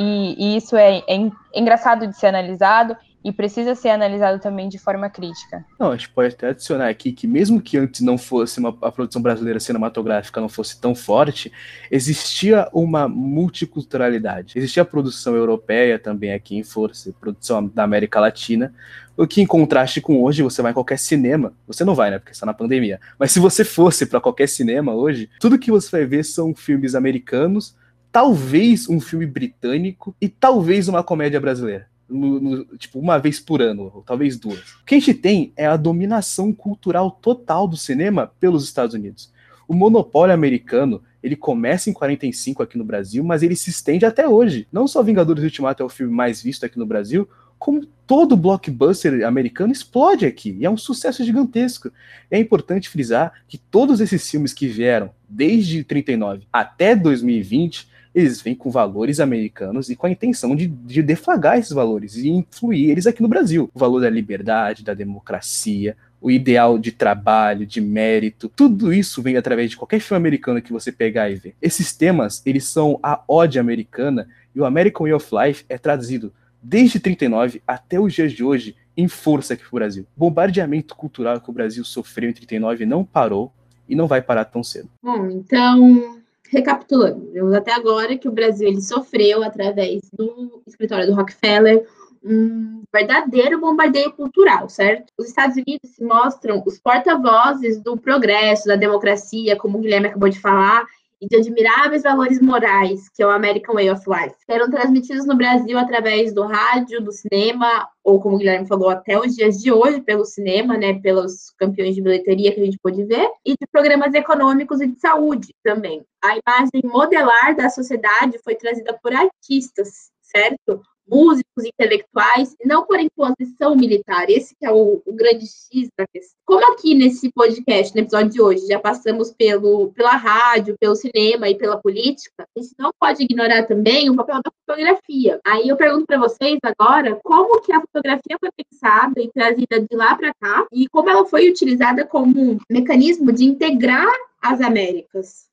E, 0.00 0.36
e 0.38 0.56
isso 0.56 0.76
é, 0.76 0.98
é, 0.98 1.30
engraçado 1.52 2.06
de 2.06 2.16
ser 2.16 2.28
analisado 2.28 2.96
e 3.28 3.32
precisa 3.32 3.74
ser 3.74 3.90
analisado 3.90 4.40
também 4.40 4.70
de 4.70 4.78
forma 4.78 5.10
crítica. 5.10 5.62
Não, 5.78 5.90
a 5.90 5.96
gente 5.96 6.08
pode 6.08 6.34
até 6.34 6.48
adicionar 6.48 6.88
aqui 6.88 7.12
que 7.12 7.26
mesmo 7.26 7.60
que 7.60 7.76
antes 7.76 8.00
não 8.00 8.16
fosse 8.16 8.58
uma, 8.58 8.74
a 8.80 8.90
produção 8.90 9.20
brasileira 9.20 9.60
cinematográfica 9.60 10.40
não 10.40 10.48
fosse 10.48 10.80
tão 10.80 10.94
forte, 10.94 11.52
existia 11.90 12.66
uma 12.72 13.06
multiculturalidade. 13.06 14.54
Existia 14.56 14.82
a 14.82 14.86
produção 14.86 15.36
europeia 15.36 15.98
também 15.98 16.32
aqui 16.32 16.56
em 16.56 16.62
força, 16.62 17.14
produção 17.20 17.66
da 17.66 17.84
América 17.84 18.18
Latina, 18.18 18.72
o 19.14 19.26
que 19.26 19.42
em 19.42 19.46
contraste 19.46 20.00
com 20.00 20.22
hoje, 20.22 20.42
você 20.42 20.62
vai 20.62 20.70
em 20.70 20.74
qualquer 20.74 20.98
cinema, 20.98 21.52
você 21.66 21.84
não 21.84 21.94
vai, 21.94 22.10
né, 22.10 22.18
porque 22.18 22.32
está 22.32 22.46
na 22.46 22.54
pandemia, 22.54 22.98
mas 23.18 23.30
se 23.30 23.40
você 23.40 23.62
fosse 23.62 24.06
para 24.06 24.22
qualquer 24.22 24.48
cinema 24.48 24.94
hoje, 24.94 25.28
tudo 25.38 25.58
que 25.58 25.70
você 25.70 25.90
vai 25.90 26.06
ver 26.06 26.24
são 26.24 26.54
filmes 26.54 26.94
americanos, 26.94 27.76
talvez 28.10 28.88
um 28.88 28.98
filme 28.98 29.26
britânico 29.26 30.16
e 30.18 30.30
talvez 30.30 30.88
uma 30.88 31.04
comédia 31.04 31.38
brasileira 31.38 31.88
no, 32.08 32.40
no, 32.40 32.64
tipo, 32.76 32.98
uma 32.98 33.18
vez 33.18 33.38
por 33.38 33.60
ano, 33.60 33.92
ou 33.94 34.02
talvez 34.02 34.38
duas. 34.38 34.58
O 34.80 34.84
que 34.84 34.94
a 34.94 34.98
gente 34.98 35.14
tem 35.14 35.52
é 35.56 35.66
a 35.66 35.76
dominação 35.76 36.52
cultural 36.52 37.10
total 37.10 37.68
do 37.68 37.76
cinema 37.76 38.32
pelos 38.40 38.64
Estados 38.64 38.94
Unidos. 38.94 39.32
O 39.66 39.74
monopólio 39.74 40.34
americano, 40.34 41.02
ele 41.22 41.36
começa 41.36 41.90
em 41.90 41.92
45 41.92 42.62
aqui 42.62 42.78
no 42.78 42.84
Brasil, 42.84 43.22
mas 43.22 43.42
ele 43.42 43.54
se 43.54 43.70
estende 43.70 44.06
até 44.06 44.26
hoje. 44.26 44.66
Não 44.72 44.88
só 44.88 45.02
Vingadores 45.02 45.44
Ultimato 45.44 45.82
é 45.82 45.86
o 45.86 45.90
filme 45.90 46.12
mais 46.12 46.42
visto 46.42 46.64
aqui 46.64 46.78
no 46.78 46.86
Brasil, 46.86 47.28
como 47.58 47.84
todo 48.06 48.36
blockbuster 48.36 49.26
americano 49.26 49.72
explode 49.72 50.24
aqui, 50.24 50.56
e 50.58 50.64
é 50.64 50.70
um 50.70 50.76
sucesso 50.76 51.24
gigantesco. 51.24 51.90
É 52.30 52.38
importante 52.38 52.88
frisar 52.88 53.32
que 53.46 53.58
todos 53.58 54.00
esses 54.00 54.30
filmes 54.30 54.54
que 54.54 54.66
vieram 54.66 55.10
desde 55.28 55.84
39 55.84 56.46
até 56.52 56.94
2020 56.94 57.88
eles 58.18 58.40
vêm 58.40 58.54
com 58.54 58.70
valores 58.70 59.20
americanos 59.20 59.88
e 59.88 59.96
com 59.96 60.06
a 60.06 60.10
intenção 60.10 60.56
de, 60.56 60.66
de 60.66 61.02
deflagrar 61.02 61.58
esses 61.58 61.72
valores 61.72 62.16
e 62.16 62.28
influir 62.28 62.90
eles 62.90 63.06
aqui 63.06 63.22
no 63.22 63.28
Brasil. 63.28 63.70
O 63.72 63.78
valor 63.78 64.00
da 64.00 64.10
liberdade, 64.10 64.84
da 64.84 64.94
democracia, 64.94 65.96
o 66.20 66.30
ideal 66.30 66.78
de 66.78 66.90
trabalho, 66.90 67.64
de 67.64 67.80
mérito, 67.80 68.48
tudo 68.48 68.92
isso 68.92 69.22
vem 69.22 69.36
através 69.36 69.70
de 69.70 69.76
qualquer 69.76 70.00
filme 70.00 70.18
americano 70.18 70.60
que 70.60 70.72
você 70.72 70.90
pegar 70.90 71.30
e 71.30 71.36
ver. 71.36 71.54
Esses 71.62 71.94
temas, 71.94 72.42
eles 72.44 72.64
são 72.64 72.98
a 73.02 73.22
ode 73.28 73.58
americana 73.58 74.28
e 74.54 74.60
o 74.60 74.64
American 74.64 75.04
Way 75.04 75.12
of 75.12 75.28
Life 75.32 75.64
é 75.68 75.78
traduzido 75.78 76.32
desde 76.60 76.98
39 76.98 77.62
até 77.66 78.00
os 78.00 78.12
dias 78.12 78.32
de 78.32 78.42
hoje 78.42 78.74
em 78.96 79.06
força 79.06 79.54
aqui 79.54 79.62
para 79.62 79.70
o 79.70 79.78
Brasil. 79.78 80.06
O 80.16 80.20
bombardeamento 80.20 80.96
cultural 80.96 81.40
que 81.40 81.48
o 81.48 81.52
Brasil 81.52 81.84
sofreu 81.84 82.28
em 82.28 82.32
39 82.32 82.84
não 82.84 83.04
parou 83.04 83.52
e 83.88 83.94
não 83.94 84.08
vai 84.08 84.20
parar 84.20 84.44
tão 84.44 84.64
cedo. 84.64 84.88
Bom, 85.00 85.30
então 85.30 86.17
recapitulando, 86.50 87.30
vemos 87.32 87.52
até 87.52 87.72
agora 87.72 88.16
que 88.16 88.28
o 88.28 88.32
Brasil 88.32 88.68
ele 88.68 88.80
sofreu 88.80 89.42
através 89.42 90.02
do 90.12 90.62
escritório 90.66 91.06
do 91.06 91.14
Rockefeller 91.14 91.86
um 92.24 92.82
verdadeiro 92.92 93.60
bombardeio 93.60 94.12
cultural, 94.12 94.68
certo? 94.68 95.12
Os 95.16 95.28
Estados 95.28 95.56
Unidos 95.56 95.90
se 95.90 96.02
mostram 96.02 96.62
os 96.66 96.78
porta-vozes 96.78 97.80
do 97.80 97.96
progresso, 97.96 98.66
da 98.66 98.76
democracia, 98.76 99.56
como 99.56 99.78
o 99.78 99.80
Guilherme 99.80 100.08
acabou 100.08 100.28
de 100.28 100.40
falar, 100.40 100.84
e 101.20 101.28
de 101.28 101.36
admiráveis 101.36 102.02
valores 102.02 102.40
morais, 102.40 103.08
que 103.08 103.22
é 103.22 103.26
o 103.26 103.30
American 103.30 103.74
Way 103.74 103.90
of 103.90 104.02
Life. 104.08 104.36
Eram 104.48 104.70
transmitidos 104.70 105.26
no 105.26 105.36
Brasil 105.36 105.78
através 105.78 106.32
do 106.32 106.44
rádio, 106.44 107.02
do 107.02 107.12
cinema, 107.12 107.88
ou 108.04 108.20
como 108.20 108.36
o 108.36 108.38
Guilherme 108.38 108.66
falou, 108.66 108.88
até 108.88 109.18
os 109.18 109.34
dias 109.34 109.58
de 109.58 109.72
hoje, 109.72 110.00
pelo 110.00 110.24
cinema, 110.24 110.76
né, 110.76 111.00
pelos 111.00 111.50
campeões 111.58 111.94
de 111.94 112.02
bilheteria 112.02 112.52
que 112.52 112.60
a 112.60 112.64
gente 112.64 112.78
pôde 112.82 113.04
ver, 113.04 113.28
e 113.44 113.52
de 113.52 113.66
programas 113.70 114.14
econômicos 114.14 114.80
e 114.80 114.86
de 114.86 114.98
saúde 115.00 115.54
também. 115.62 116.04
A 116.22 116.36
imagem 116.36 116.82
modelar 116.84 117.54
da 117.56 117.68
sociedade 117.68 118.38
foi 118.42 118.54
trazida 118.54 118.98
por 119.02 119.12
artistas, 119.12 120.10
certo? 120.22 120.82
Músicos, 121.10 121.64
intelectuais, 121.64 122.54
não 122.64 122.84
por 122.84 123.00
imposição 123.00 123.74
militar. 123.74 124.28
Esse 124.28 124.54
é 124.62 124.70
o, 124.70 125.02
o, 125.04 125.12
grande 125.12 125.46
X 125.46 125.88
da 125.96 126.06
questão. 126.06 126.36
Como 126.44 126.72
aqui 126.72 126.94
nesse 126.94 127.30
podcast, 127.32 127.94
no 127.94 128.02
episódio 128.02 128.30
de 128.30 128.40
hoje, 128.40 128.66
já 128.66 128.78
passamos 128.78 129.32
pelo, 129.32 129.92
pela 129.92 130.16
rádio, 130.16 130.76
pelo 130.78 130.94
cinema 130.94 131.48
e 131.48 131.56
pela 131.56 131.80
política, 131.80 132.44
a 132.56 132.60
gente 132.60 132.74
não 132.78 132.90
pode 132.98 133.22
ignorar 133.22 133.66
também 133.66 134.10
o 134.10 134.16
papel 134.16 134.40
da 134.44 134.52
fotografia. 134.66 135.40
Aí 135.44 135.68
eu 135.68 135.76
pergunto 135.76 136.06
para 136.06 136.18
vocês 136.18 136.58
agora, 136.62 137.18
como 137.22 137.60
que 137.62 137.72
a 137.72 137.80
fotografia 137.80 138.36
foi 138.38 138.50
pensada 138.56 139.20
e 139.20 139.30
trazida 139.30 139.80
de 139.80 139.96
lá 139.96 140.14
para 140.14 140.32
cá, 140.40 140.66
e 140.72 140.88
como 140.88 141.08
ela 141.08 141.24
foi 141.26 141.50
utilizada 141.50 142.04
como 142.04 142.52
um 142.52 142.58
mecanismo 142.70 143.32
de 143.32 143.44
integrar 143.44 144.12
as 144.40 144.60
Américas 144.60 145.48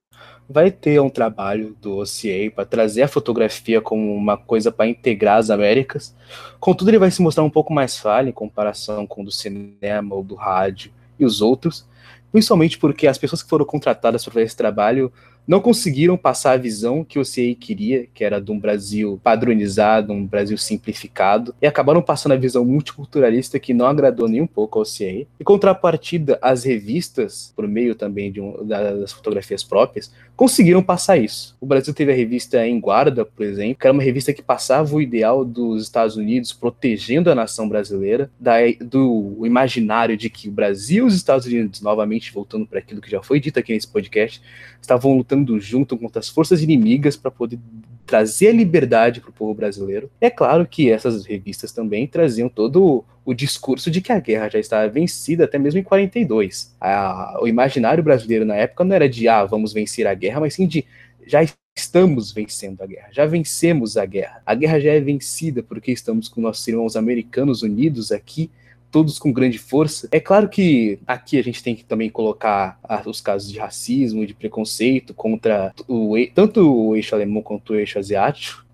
vai 0.48 0.70
ter 0.70 1.00
um 1.02 1.10
trabalho 1.10 1.76
do 1.82 1.98
OCA 1.98 2.52
para 2.54 2.66
trazer 2.66 3.04
a 3.04 3.08
fotografia 3.08 3.82
como 3.82 4.16
uma 4.16 4.38
coisa 4.38 4.72
para 4.72 4.88
integrar 4.88 5.38
as 5.38 5.50
Américas. 5.50 6.16
Contudo, 6.60 6.90
ele 6.90 7.00
vai 7.00 7.10
se 7.10 7.22
mostrar 7.22 7.44
um 7.44 7.50
pouco 7.50 7.74
mais 7.74 7.98
falho 7.98 8.30
em 8.30 8.34
comparação 8.34 9.08
com 9.08 9.22
o 9.22 9.26
do 9.26 9.32
cinema 9.32 10.16
ou 10.16 10.24
do 10.24 10.36
rádio 10.36 10.92
e 11.20 11.26
os 11.26 11.42
outros, 11.42 11.88
principalmente 12.32 12.78
porque 12.78 13.08
as 13.08 13.18
pessoas 13.18 13.42
que 13.42 13.50
foram 13.50 13.66
contratadas 13.66 14.24
para 14.24 14.34
fazer 14.34 14.46
esse 14.46 14.58
trabalho 14.58 15.12
não 15.48 15.60
conseguiram 15.60 16.18
passar 16.18 16.54
a 16.54 16.58
visão 16.58 17.04
que 17.04 17.20
o 17.20 17.26
CI 17.26 17.56
queria, 17.56 18.08
que 18.14 18.24
era 18.24 18.40
de 18.40 18.52
um 18.52 18.60
Brasil 18.60 19.20
padronizado, 19.24 20.12
um 20.12 20.26
Brasil 20.26 20.58
simplificado, 20.58 21.54
e 21.62 21.68
acabaram 21.68 22.02
passando 22.02 22.34
a 22.34 22.38
visão 22.38 22.66
multiculturalista 22.66 23.60
que 23.60 23.74
não 23.74 23.86
agradou 23.86 24.28
nem 24.28 24.42
um 24.42 24.48
pouco 24.48 24.80
ao 24.80 24.86
CI. 24.86 25.28
Em 25.40 25.44
contrapartida, 25.44 26.40
as 26.42 26.64
revistas, 26.64 27.54
por 27.56 27.68
meio 27.68 27.96
também 27.96 28.32
de 28.32 28.42
um, 28.42 28.66
das 28.66 29.12
fotografias 29.12 29.64
próprias, 29.64 30.12
conseguiram 30.36 30.82
passar 30.82 31.18
isso. 31.18 31.56
O 31.62 31.66
Brasil 31.66 31.94
teve 31.94 32.12
a 32.12 32.16
revista 32.16 32.66
Em 32.66 32.80
Guarda, 32.80 33.24
por 33.24 33.46
exemplo, 33.46 33.76
que 33.76 33.88
era 33.88 33.94
uma 33.94 34.04
revista 34.04 34.34
que 34.34 34.42
passava 34.42 34.96
o 34.96 35.02
ideal 35.02 35.46
dos 35.46 35.84
Estados 35.84 36.18
Unidos 36.18 36.52
protegendo 36.52 37.30
a 37.30 37.36
nação 37.36 37.70
brasileira, 37.70 38.30
da, 38.40 38.56
do 38.82 39.42
imaginário 39.46 40.18
de 40.18 40.30
que 40.30 40.50
o 40.50 40.52
Brasil 40.52 41.06
e 41.06 41.08
os 41.08 41.16
Estados 41.16 41.46
Unidos, 41.46 41.82
novamente 41.82 42.32
voltando 42.32 42.66
para 42.66 42.80
aquilo 42.80 43.02
que 43.02 43.10
já 43.10 43.22
foi 43.22 43.40
dito 43.40 43.60
aqui 43.60 43.74
nesse 43.74 43.88
podcast, 43.88 44.42
estavam 44.82 45.18
lutando 45.18 45.35
junto 45.60 45.98
contra 45.98 46.20
as 46.20 46.30
forças 46.30 46.62
inimigas 46.62 47.16
para 47.16 47.32
poder 47.32 47.60
trazer 48.06 48.50
a 48.50 48.54
liberdade 48.54 49.20
para 49.20 49.30
o 49.30 49.34
povo 49.34 49.54
brasileiro. 49.54 50.10
É 50.22 50.30
claro 50.30 50.66
que 50.66 50.92
essas 50.92 51.26
revistas 51.26 51.72
também 51.72 52.06
traziam 52.06 52.48
todo 52.48 53.04
o 53.26 53.34
discurso 53.34 53.90
de 53.90 54.02
que 54.02 54.12
a 54.12 54.20
guerra 54.20 54.50
já 54.50 54.60
estava 54.60 54.88
vencida 54.88 55.46
até 55.46 55.58
mesmo 55.58 55.80
em 55.80 55.84
42. 55.84 56.76
A, 56.80 57.40
o 57.42 57.48
imaginário 57.48 58.04
brasileiro 58.04 58.46
na 58.46 58.56
época 58.56 58.84
não 58.84 58.96
era 58.96 59.10
de 59.10 59.28
ah, 59.28 59.44
vamos 59.46 59.74
vencer 59.74 60.06
a 60.06 60.14
guerra, 60.14 60.40
mas 60.40 60.54
sim 60.54 60.68
de 60.68 60.86
já 61.26 61.42
estamos 61.76 62.32
vencendo 62.32 62.82
a 62.82 62.86
guerra, 62.86 63.10
já 63.12 63.26
vencemos 63.26 63.98
a 63.98 64.06
guerra. 64.06 64.42
A 64.46 64.54
guerra 64.54 64.80
já 64.80 64.92
é 64.92 65.00
vencida 65.00 65.64
porque 65.64 65.92
estamos 65.92 66.30
com 66.30 66.40
nossos 66.40 66.66
irmãos 66.68 66.96
americanos 66.96 67.64
unidos 67.64 68.12
aqui 68.12 68.52
todos 68.96 69.20
com 69.20 69.30
grande 69.30 69.58
força. 69.58 70.08
É 70.10 70.22
claro 70.22 70.48
que 70.48 70.98
aqui 71.06 71.38
a 71.38 71.44
gente 71.44 71.62
tem 71.62 71.76
que 71.76 71.84
também 71.84 72.10
colocar 72.10 72.80
os 73.06 73.20
casos 73.20 73.52
de 73.52 73.60
racismo 73.60 74.26
de 74.26 74.34
preconceito 74.34 75.14
contra 75.14 75.74
o, 75.86 76.14
tanto 76.34 76.62
o 76.62 76.96
eixo 76.96 77.14
alemão 77.14 77.42
quanto 77.42 77.74
o 77.74 77.76
eixo 77.76 78.00
asiático, 78.00 78.66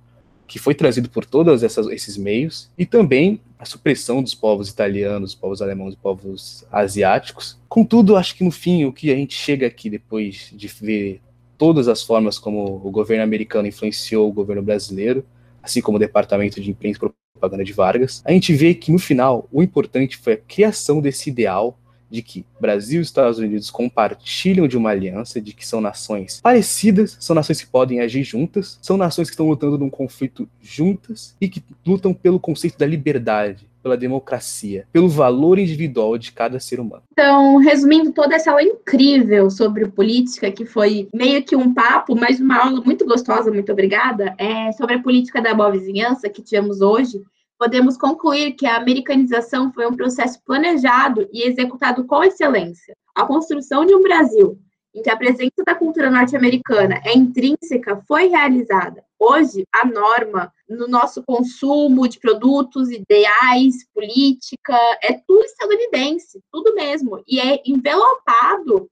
que 0.47 0.59
foi 0.59 0.75
trazido 0.75 1.09
por 1.09 1.25
todos 1.25 1.63
esses 1.63 2.17
meios, 2.17 2.69
e 2.77 2.85
também 2.85 3.41
a 3.57 3.65
supressão 3.65 4.21
dos 4.21 4.35
povos 4.35 4.69
italianos, 4.69 5.33
povos 5.33 5.59
alemães 5.59 5.95
e 5.95 5.97
povos 5.97 6.67
asiáticos. 6.71 7.59
Contudo, 7.67 8.15
acho 8.15 8.35
que 8.35 8.43
no 8.43 8.51
fim, 8.51 8.85
o 8.85 8.93
que 8.93 9.11
a 9.11 9.15
gente 9.15 9.33
chega 9.33 9.65
aqui 9.65 9.89
depois 9.89 10.51
de 10.53 10.67
ver 10.67 11.19
todas 11.57 11.87
as 11.87 12.03
formas 12.03 12.37
como 12.37 12.79
o 12.85 12.91
governo 12.91 13.23
americano 13.23 13.67
influenciou 13.67 14.29
o 14.29 14.33
governo 14.33 14.61
brasileiro, 14.61 15.25
assim 15.61 15.81
como 15.81 15.97
o 15.97 15.99
Departamento 15.99 16.59
de 16.61 16.69
Imprensa 16.69 16.99
propaganda 17.33 17.63
de 17.63 17.73
Vargas, 17.73 18.21
a 18.25 18.31
gente 18.31 18.53
vê 18.53 18.73
que 18.73 18.91
no 18.91 18.99
final 18.99 19.47
o 19.51 19.63
importante 19.63 20.17
foi 20.17 20.33
a 20.33 20.37
criação 20.37 21.01
desse 21.01 21.29
ideal 21.29 21.77
de 22.11 22.21
que 22.21 22.45
Brasil 22.59 22.99
e 22.99 23.03
Estados 23.03 23.39
Unidos 23.39 23.71
compartilham 23.71 24.67
de 24.67 24.77
uma 24.77 24.89
aliança, 24.89 25.39
de 25.39 25.53
que 25.53 25.65
são 25.65 25.79
nações 25.79 26.41
parecidas, 26.41 27.17
são 27.19 27.33
nações 27.33 27.61
que 27.61 27.67
podem 27.67 28.01
agir 28.01 28.23
juntas, 28.23 28.77
são 28.81 28.97
nações 28.97 29.29
que 29.29 29.33
estão 29.33 29.47
lutando 29.47 29.77
num 29.77 29.89
conflito 29.89 30.47
juntas 30.61 31.35
e 31.39 31.47
que 31.47 31.63
lutam 31.85 32.13
pelo 32.13 32.39
conceito 32.39 32.77
da 32.77 32.85
liberdade, 32.85 33.71
pela 33.81 33.97
democracia, 33.97 34.85
pelo 34.91 35.09
valor 35.09 35.57
individual 35.57 36.17
de 36.17 36.31
cada 36.31 36.59
ser 36.59 36.79
humano. 36.79 37.03
Então, 37.11 37.57
resumindo 37.57 38.11
toda 38.11 38.35
essa 38.35 38.51
aula 38.51 38.61
incrível 38.61 39.49
sobre 39.49 39.87
política, 39.87 40.51
que 40.51 40.65
foi 40.65 41.07
meio 41.13 41.43
que 41.43 41.55
um 41.55 41.73
papo, 41.73 42.15
mas 42.15 42.39
uma 42.39 42.63
aula 42.63 42.81
muito 42.81 43.05
gostosa, 43.05 43.51
muito 43.51 43.71
obrigada, 43.71 44.35
é 44.37 44.71
sobre 44.73 44.95
a 44.95 45.01
política 45.01 45.41
da 45.41 45.53
boa 45.53 45.71
vizinhança 45.71 46.29
que 46.29 46.43
tivemos 46.43 46.81
hoje, 46.81 47.21
podemos 47.61 47.95
concluir 47.95 48.53
que 48.53 48.65
a 48.65 48.77
americanização 48.77 49.71
foi 49.71 49.85
um 49.85 49.95
processo 49.95 50.41
planejado 50.43 51.29
e 51.31 51.47
executado 51.47 52.03
com 52.07 52.23
excelência. 52.23 52.97
A 53.13 53.23
construção 53.23 53.85
de 53.85 53.93
um 53.93 54.01
Brasil 54.01 54.57
em 54.95 55.03
que 55.03 55.11
a 55.11 55.15
presença 55.15 55.63
da 55.63 55.75
cultura 55.75 56.09
norte-americana 56.09 56.99
é 57.05 57.15
intrínseca 57.15 58.01
foi 58.07 58.29
realizada. 58.29 59.05
Hoje, 59.19 59.63
a 59.71 59.85
norma 59.85 60.51
no 60.67 60.87
nosso 60.87 61.21
consumo 61.23 62.07
de 62.07 62.19
produtos, 62.19 62.89
ideais, 62.89 63.87
política, 63.93 64.75
é 65.03 65.13
tudo 65.27 65.45
estadunidense, 65.45 66.41
tudo 66.51 66.73
mesmo. 66.73 67.23
E 67.27 67.39
é 67.39 67.61
envelopado 67.63 68.89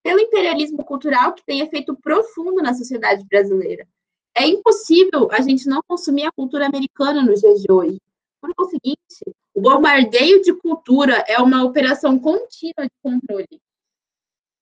pelo 0.00 0.20
imperialismo 0.20 0.84
cultural 0.84 1.32
que 1.32 1.44
tem 1.44 1.58
efeito 1.58 1.98
profundo 2.00 2.62
na 2.62 2.72
sociedade 2.72 3.26
brasileira. 3.28 3.84
É 4.32 4.46
impossível 4.46 5.28
a 5.32 5.40
gente 5.40 5.68
não 5.68 5.82
consumir 5.88 6.24
a 6.24 6.32
cultura 6.32 6.66
americana 6.66 7.20
nos 7.20 7.40
dias 7.40 7.60
de 7.60 7.70
hoje. 7.70 7.98
Por 8.42 8.52
o 8.58 8.68
seguinte, 8.68 9.36
o 9.54 9.60
bombardeio 9.60 10.42
de 10.42 10.52
cultura 10.52 11.24
é 11.28 11.38
uma 11.38 11.62
operação 11.62 12.18
contínua 12.18 12.82
de 12.82 12.90
controle 13.00 13.60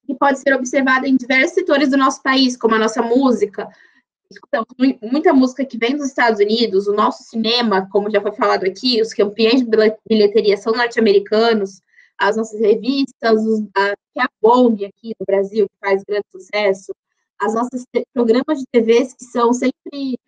que 0.06 0.14
pode 0.14 0.38
ser 0.40 0.54
observada 0.54 1.08
em 1.08 1.16
diversos 1.16 1.54
setores 1.54 1.88
do 1.88 1.96
nosso 1.96 2.22
país, 2.22 2.56
como 2.56 2.74
a 2.74 2.78
nossa 2.78 3.00
música. 3.00 3.68
Escutamos 4.30 4.68
muita 5.00 5.32
música 5.32 5.64
que 5.64 5.78
vem 5.78 5.96
dos 5.96 6.08
Estados 6.08 6.40
Unidos, 6.40 6.86
o 6.86 6.92
nosso 6.92 7.22
cinema, 7.22 7.88
como 7.90 8.10
já 8.10 8.20
foi 8.20 8.32
falado 8.32 8.64
aqui, 8.64 9.00
os 9.00 9.14
campeões 9.14 9.62
de 9.64 9.70
bilheteria 10.08 10.56
são 10.56 10.72
norte-americanos, 10.72 11.80
as 12.18 12.36
nossas 12.36 12.60
revistas, 12.60 13.40
a, 13.74 14.22
a 14.22 14.28
Vogue 14.42 14.84
aqui 14.84 15.14
no 15.18 15.26
Brasil, 15.26 15.66
que 15.66 15.88
faz 15.88 16.04
grande 16.04 16.26
sucesso, 16.30 16.92
as 17.40 17.54
nossas 17.54 17.84
programas 18.12 18.58
de 18.58 18.64
TVs 18.70 19.14
que 19.14 19.24
são 19.24 19.52
sempre 19.52 20.18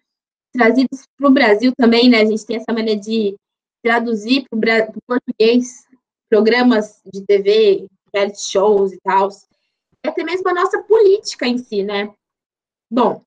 trazidos 0.53 1.07
para 1.17 1.29
o 1.29 1.33
Brasil 1.33 1.73
também, 1.77 2.09
né? 2.09 2.21
A 2.21 2.25
gente 2.25 2.45
tem 2.45 2.57
essa 2.57 2.73
maneira 2.73 3.01
de 3.01 3.37
traduzir 3.83 4.47
para 4.49 4.91
o 4.91 5.03
português 5.07 5.85
programas 6.29 7.01
de 7.13 7.25
TV, 7.27 7.87
reality 8.13 8.41
shows 8.41 8.93
e 8.93 9.01
tal 9.01 9.31
e 10.05 10.09
até 10.09 10.25
mesmo 10.25 10.49
a 10.49 10.55
nossa 10.55 10.83
política 10.83 11.47
em 11.47 11.59
si, 11.59 11.83
né? 11.83 12.13
Bom, 12.91 13.23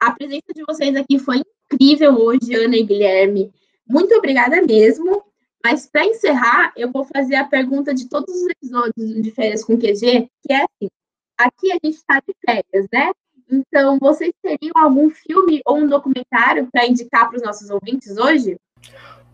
a 0.00 0.12
presença 0.12 0.52
de 0.54 0.64
vocês 0.66 0.94
aqui 0.96 1.18
foi 1.18 1.42
incrível 1.72 2.14
hoje, 2.16 2.54
Ana 2.54 2.76
e 2.76 2.82
Guilherme. 2.82 3.52
Muito 3.86 4.14
obrigada 4.14 4.60
mesmo. 4.62 5.24
Mas 5.64 5.86
para 5.86 6.04
encerrar, 6.04 6.72
eu 6.76 6.90
vou 6.90 7.04
fazer 7.04 7.36
a 7.36 7.44
pergunta 7.44 7.94
de 7.94 8.08
todos 8.08 8.32
os 8.32 8.48
episódios 8.48 9.22
de 9.22 9.30
Férias 9.30 9.64
com 9.64 9.76
QG, 9.76 10.30
que 10.42 10.52
é 10.52 10.64
assim: 10.64 10.88
aqui 11.36 11.72
a 11.72 11.74
gente 11.74 11.96
está 11.96 12.20
de 12.20 12.34
férias, 12.44 12.86
né? 12.92 13.12
Então, 13.50 13.98
vocês 13.98 14.32
teriam 14.42 14.74
algum 14.76 15.10
filme 15.10 15.60
ou 15.64 15.78
um 15.78 15.86
documentário 15.86 16.68
para 16.70 16.86
indicar 16.86 17.28
para 17.28 17.36
os 17.36 17.42
nossos 17.42 17.70
ouvintes 17.70 18.16
hoje? 18.16 18.56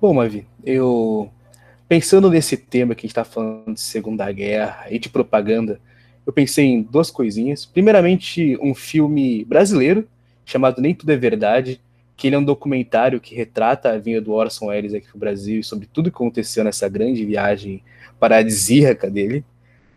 Bom, 0.01 0.15
Mavi, 0.15 0.47
eu 0.65 1.31
pensando 1.89 2.31
nesse 2.31 2.57
tema 2.57 2.95
que 2.95 3.01
a 3.01 3.07
gente 3.07 3.11
está 3.11 3.25
falando 3.25 3.75
de 3.75 3.81
Segunda 3.81 4.31
Guerra 4.31 4.87
e 4.91 4.99
de 4.99 5.09
propaganda, 5.09 5.81
eu 6.27 6.33
pensei 6.33 6.67
em 6.67 6.83
duas 6.83 7.11
coisinhas. 7.11 7.67
Primeiramente, 7.67 8.59
um 8.61 8.75
filme 8.75 9.45
brasileiro 9.45 10.09
chamado 10.45 10.81
Nem 10.81 10.95
Tudo 10.95 11.11
é 11.11 11.17
Verdade, 11.17 11.81
que 12.17 12.29
ele 12.29 12.37
é 12.37 12.39
um 12.39 12.45
documentário 12.45 13.21
que 13.21 13.35
retrata 13.35 13.91
a 13.91 13.99
vinda 13.99 14.21
do 14.21 14.33
Orson 14.33 14.67
Welles 14.67 14.95
aqui 14.95 15.07
para 15.09 15.17
o 15.17 15.21
Brasil 15.21 15.61
e 15.61 15.65
sobre 15.65 15.89
tudo 15.93 16.11
que 16.11 16.17
aconteceu 16.17 16.63
nessa 16.63 16.89
grande 16.89 17.25
viagem 17.25 17.83
paradisíaca 18.21 19.11
dele. 19.11 19.45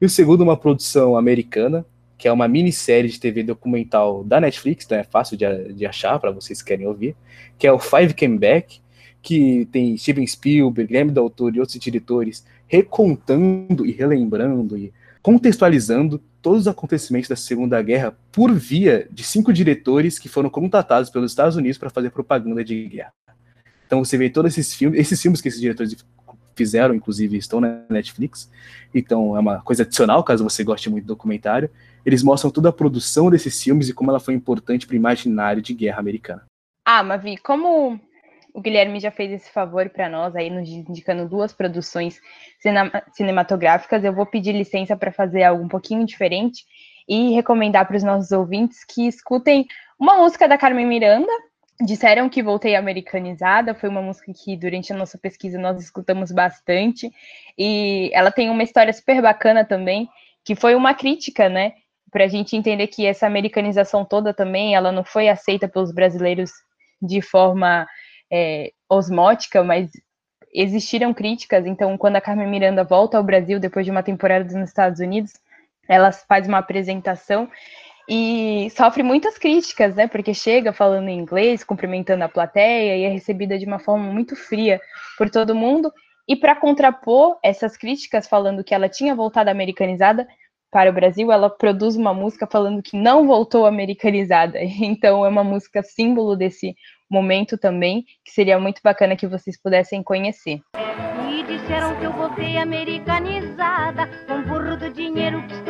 E 0.02 0.06
o 0.06 0.10
segundo, 0.10 0.42
uma 0.42 0.58
produção 0.58 1.16
americana, 1.16 1.86
que 2.18 2.28
é 2.28 2.32
uma 2.32 2.48
minissérie 2.48 3.10
de 3.10 3.20
TV 3.20 3.44
documental 3.44 4.24
da 4.24 4.42
Netflix, 4.42 4.86
então 4.86 4.98
é 4.98 5.04
fácil 5.04 5.38
de, 5.38 5.74
de 5.74 5.86
achar 5.86 6.20
para 6.20 6.32
vocês 6.32 6.62
que 6.62 6.68
querem 6.70 6.88
ouvir, 6.88 7.16
que 7.58 7.68
é 7.68 7.72
o 7.72 7.80
Five 7.80 8.14
Came 8.14 8.38
Back, 8.38 8.82
que 9.22 9.68
tem 9.72 9.98
Steven 9.98 10.26
Spielberg, 10.26 10.88
Guilherme 10.88 11.12
Del 11.12 11.30
Toro 11.30 11.56
e 11.56 11.60
outros 11.60 11.78
diretores 11.80 12.46
recontando 12.68 13.86
e 13.86 13.92
relembrando 13.92 14.78
e 14.78 14.94
contextualizando 15.22 16.22
todos 16.42 16.62
os 16.62 16.68
acontecimentos 16.68 17.28
da 17.28 17.36
Segunda 17.36 17.82
Guerra 17.82 18.18
por 18.32 18.54
via 18.54 19.08
de 19.12 19.24
cinco 19.24 19.52
diretores 19.52 20.18
que 20.18 20.30
foram 20.30 20.50
contratados 20.50 21.10
pelos 21.10 21.32
Estados 21.32 21.56
Unidos 21.56 21.78
para 21.78 21.90
fazer 21.90 22.10
propaganda 22.10 22.64
de 22.64 22.88
guerra. 22.88 23.12
Então 23.86 24.04
você 24.04 24.18
vê 24.18 24.30
todos 24.30 24.58
esses 24.58 24.74
filmes, 24.74 25.00
esses 25.00 25.22
filmes 25.22 25.42
que 25.42 25.48
esses 25.48 25.60
diretores 25.60 25.96
fizeram, 26.58 26.94
inclusive, 26.94 27.38
estão 27.38 27.62
na 27.62 27.82
Netflix. 27.90 28.52
Então 28.94 29.38
é 29.38 29.40
uma 29.40 29.62
coisa 29.62 29.84
adicional, 29.84 30.24
caso 30.24 30.44
você 30.44 30.64
goste 30.64 30.90
muito 30.90 31.06
do 31.06 31.14
documentário. 31.14 31.70
Eles 32.06 32.24
mostram 32.24 32.52
toda 32.52 32.70
a 32.70 32.74
produção 32.74 33.30
desses 33.30 33.62
filmes 33.62 33.88
e 33.88 33.94
como 33.94 34.10
ela 34.10 34.20
foi 34.20 34.34
importante 34.34 34.88
para 34.88 34.94
o 34.94 34.98
imaginário 34.98 35.62
de 35.62 35.74
guerra 35.74 36.00
americana. 36.00 36.44
Ah, 36.84 37.04
Mavi, 37.04 37.38
como 37.38 38.00
o 38.54 38.62
Guilherme 38.62 39.00
já 39.00 39.12
fez 39.12 39.32
esse 39.32 39.52
favor 39.52 39.88
para 39.90 40.10
nós, 40.10 40.36
aí 40.36 40.50
nos 40.50 40.68
indicando 40.68 41.30
duas 41.30 41.54
produções 41.54 42.20
cinematográficas. 43.14 44.04
Eu 44.04 44.14
vou 44.14 44.26
pedir 44.26 44.54
licença 44.54 44.98
para 44.98 45.12
fazer 45.12 45.44
algo 45.44 45.64
um 45.64 45.68
pouquinho 45.68 46.06
diferente 46.06 46.66
e 47.08 47.34
recomendar 47.34 47.86
para 47.88 47.98
os 47.98 48.04
nossos 48.04 48.32
ouvintes 48.32 48.84
que 48.84 49.08
escutem 49.08 49.68
uma 50.00 50.18
música 50.18 50.48
da 50.48 50.58
Carmen 50.58 50.88
Miranda. 50.88 51.32
Disseram 51.80 52.28
que 52.28 52.42
voltei 52.42 52.76
americanizada, 52.76 53.76
foi 53.76 53.88
uma 53.88 54.02
música 54.02 54.34
que 54.34 54.58
durante 54.58 54.92
a 54.92 54.96
nossa 54.96 55.18
pesquisa 55.18 55.60
nós 55.60 55.80
escutamos 55.80 56.32
bastante, 56.32 57.12
e 57.58 58.10
ela 58.14 58.32
tem 58.32 58.50
uma 58.50 58.64
história 58.64 58.92
super 58.92 59.22
bacana 59.22 59.64
também, 59.64 60.10
que 60.44 60.56
foi 60.56 60.74
uma 60.74 60.96
crítica, 60.96 61.48
né, 61.48 61.74
para 62.12 62.24
a 62.24 62.28
gente 62.28 62.56
entender 62.56 62.88
que 62.88 63.06
essa 63.06 63.28
americanização 63.28 64.04
toda 64.04 64.34
também, 64.34 64.74
ela 64.74 64.92
não 64.92 65.04
foi 65.04 65.30
aceita 65.30 65.68
pelos 65.68 65.92
brasileiros 65.92 66.52
de 67.02 67.22
forma 67.22 67.88
é, 68.32 68.72
osmótica, 68.90 69.64
mas 69.64 69.92
existiram 70.54 71.14
críticas. 71.14 71.66
Então, 71.66 71.98
quando 71.98 72.16
a 72.16 72.22
Carmen 72.22 72.48
Miranda 72.48 72.84
volta 72.84 73.18
ao 73.18 73.24
Brasil 73.24 73.60
depois 73.60 73.86
de 73.86 73.92
uma 73.92 74.02
temporada 74.02 74.46
nos 74.58 74.70
Estados 74.70 75.00
Unidos, 75.00 75.34
ela 75.88 76.12
faz 76.12 76.48
uma 76.48 76.58
apresentação 76.58 77.50
e 78.08 78.70
sofre 78.76 79.04
muitas 79.04 79.38
críticas, 79.38 79.94
né? 79.96 80.08
Porque 80.08 80.34
chega 80.34 80.72
falando 80.72 81.10
em 81.10 81.20
inglês, 81.20 81.64
cumprimentando 81.64 82.24
a 82.24 82.30
plateia 82.30 82.96
e 82.96 83.04
é 83.04 83.10
recebida 83.10 83.58
de 83.58 83.66
uma 83.66 83.80
forma 83.80 84.12
muito 84.12 84.36
fria 84.36 84.80
por 85.18 85.30
todo 85.30 85.56
mundo. 85.56 85.92
E 86.28 86.36
para 86.36 86.56
contrapor 86.56 87.38
essas 87.44 87.76
críticas, 87.78 88.28
falando 88.28 88.64
que 88.64 88.74
ela 88.74 88.88
tinha 88.88 89.16
voltado 89.16 89.50
americanizada 89.50 90.28
para 90.72 90.90
o 90.90 90.94
Brasil, 90.94 91.32
ela 91.32 91.50
produz 91.50 91.96
uma 91.96 92.14
música 92.14 92.46
falando 92.46 92.82
que 92.82 92.98
não 92.98 93.26
voltou 93.26 93.66
americanizada. 93.66 94.60
Então, 94.82 95.26
é 95.26 95.30
uma 95.30 95.44
música 95.44 95.82
símbolo 95.84 96.36
desse 96.36 96.76
momento 97.10 97.58
também, 97.58 98.06
que 98.24 98.32
seria 98.32 98.60
muito 98.60 98.82
bacana 98.84 99.16
que 99.16 99.28
vocês 99.28 99.60
pudessem 99.62 100.04
conhecer. 100.04 100.60
Me 101.26 101.44
disseram 101.44 101.98
que 101.98 102.06
eu 102.06 102.12
voltei 102.12 102.58
americanizada, 102.58 104.08
com 104.28 104.42
burro 104.44 104.78
do 104.78 104.90
dinheiro 104.90 105.42
que 105.48 105.67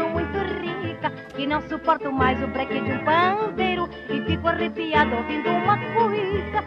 não 1.47 1.61
suporto 1.67 2.11
mais 2.11 2.43
o 2.43 2.47
breque 2.47 2.73
de 2.73 2.91
um 2.91 3.05
pandeiro 3.05 3.89
e 4.09 4.21
fico 4.25 4.47
arrepiado 4.47 5.15
ouvindo 5.15 5.49
uma 5.49 5.77
cuíca. 5.93 6.65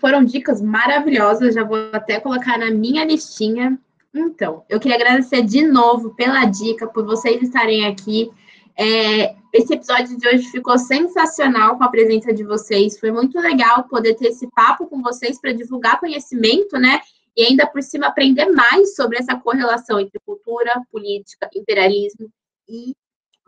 Foram 0.00 0.24
dicas 0.24 0.62
maravilhosas, 0.62 1.54
já 1.54 1.62
vou 1.62 1.76
até 1.92 2.18
colocar 2.18 2.58
na 2.58 2.70
minha 2.70 3.04
listinha. 3.04 3.78
Então, 4.14 4.64
eu 4.68 4.80
queria 4.80 4.96
agradecer 4.96 5.42
de 5.42 5.62
novo 5.62 6.14
pela 6.14 6.46
dica, 6.46 6.86
por 6.86 7.04
vocês 7.04 7.42
estarem 7.42 7.86
aqui. 7.86 8.30
É, 8.76 9.36
esse 9.52 9.74
episódio 9.74 10.18
de 10.18 10.26
hoje 10.26 10.50
ficou 10.50 10.78
sensacional 10.78 11.76
com 11.76 11.84
a 11.84 11.90
presença 11.90 12.32
de 12.32 12.42
vocês. 12.44 12.98
Foi 12.98 13.12
muito 13.12 13.38
legal 13.38 13.84
poder 13.84 14.14
ter 14.14 14.28
esse 14.28 14.48
papo 14.50 14.86
com 14.86 15.02
vocês 15.02 15.38
para 15.38 15.52
divulgar 15.52 16.00
conhecimento, 16.00 16.78
né? 16.78 17.00
E 17.36 17.44
ainda 17.44 17.66
por 17.66 17.82
cima 17.82 18.06
aprender 18.06 18.46
mais 18.46 18.96
sobre 18.96 19.18
essa 19.18 19.36
correlação 19.36 20.00
entre 20.00 20.18
cultura, 20.24 20.80
política, 20.90 21.48
imperialismo 21.54 22.28
e, 22.68 22.94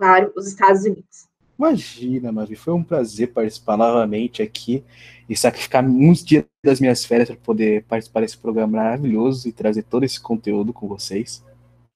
claro, 0.01 0.33
os 0.35 0.47
Estados 0.47 0.83
Unidos. 0.85 1.29
Imagina, 1.59 2.33
Mavi, 2.33 2.57
foi 2.57 2.73
um 2.73 2.83
prazer 2.83 3.35
participar 3.35 3.77
novamente 3.77 4.43
aqui 4.43 4.83
e 5.29 5.37
sacrificar 5.37 5.87
muitos 5.87 6.25
dias 6.25 6.47
das 6.65 6.81
minhas 6.81 7.05
férias 7.05 7.29
para 7.29 7.37
poder 7.37 7.85
participar 7.85 8.23
desse 8.23 8.39
programa 8.39 8.79
maravilhoso 8.79 9.47
e 9.47 9.53
trazer 9.53 9.83
todo 9.83 10.05
esse 10.05 10.19
conteúdo 10.19 10.73
com 10.73 10.89
vocês. 10.89 11.45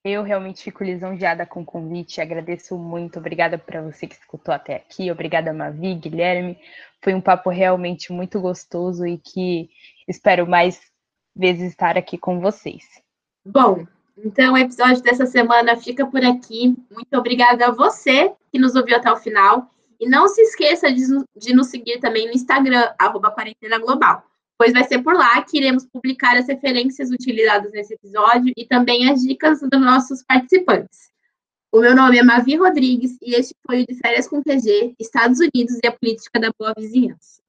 Eu 0.03 0.21
realmente 0.21 0.61
fico 0.61 0.83
lisonjeada 0.83 1.47
com 1.47 1.61
o 1.61 1.65
convite, 1.65 2.21
agradeço 2.21 2.77
muito. 2.77 3.17
Obrigada 3.17 3.57
para 3.57 3.81
você 3.81 4.05
que 4.05 4.13
escutou 4.13 4.53
até 4.53 4.75
aqui, 4.75 5.09
obrigada, 5.09 5.51
Mavi, 5.51 5.95
Guilherme. 5.95 6.59
Foi 7.03 7.15
um 7.15 7.21
papo 7.21 7.49
realmente 7.49 8.13
muito 8.13 8.39
gostoso 8.39 9.03
e 9.07 9.17
que 9.17 9.67
espero 10.07 10.45
mais 10.45 10.79
vezes 11.35 11.71
estar 11.71 11.97
aqui 11.97 12.19
com 12.19 12.39
vocês. 12.39 12.83
Bom, 13.43 13.87
então 14.17 14.53
o 14.53 14.57
episódio 14.57 15.01
dessa 15.01 15.25
semana 15.25 15.75
fica 15.75 16.05
por 16.05 16.23
aqui. 16.23 16.75
Muito 16.91 17.13
obrigada 17.17 17.67
a 17.67 17.71
você 17.71 18.31
que 18.51 18.59
nos 18.59 18.75
ouviu 18.75 18.95
até 18.95 19.11
o 19.11 19.17
final. 19.17 19.69
E 19.99 20.07
não 20.07 20.27
se 20.27 20.41
esqueça 20.41 20.91
de, 20.91 21.03
de 21.37 21.53
nos 21.53 21.67
seguir 21.67 21.99
também 21.99 22.27
no 22.27 22.33
Instagram, 22.33 22.93
Quarentena 23.33 23.79
Global 23.79 24.23
pois 24.57 24.73
vai 24.73 24.83
ser 24.85 25.01
por 25.01 25.13
lá 25.13 25.41
que 25.43 25.57
iremos 25.57 25.85
publicar 25.85 26.37
as 26.37 26.47
referências 26.47 27.11
utilizadas 27.11 27.71
nesse 27.71 27.93
episódio 27.93 28.53
e 28.55 28.65
também 28.65 29.09
as 29.09 29.21
dicas 29.21 29.59
dos 29.59 29.81
nossos 29.81 30.23
participantes. 30.23 31.11
O 31.71 31.81
meu 31.81 31.95
nome 31.95 32.17
é 32.17 32.23
Mavi 32.23 32.55
Rodrigues 32.55 33.17
e 33.21 33.35
este 33.35 33.53
foi 33.65 33.83
o 33.83 33.85
de 33.85 33.95
Férias 33.95 34.27
com 34.27 34.41
QG, 34.41 34.95
Estados 34.99 35.39
Unidos 35.39 35.77
e 35.83 35.87
a 35.87 35.91
Política 35.91 36.39
da 36.39 36.51
Boa 36.57 36.73
Vizinhança. 36.77 37.41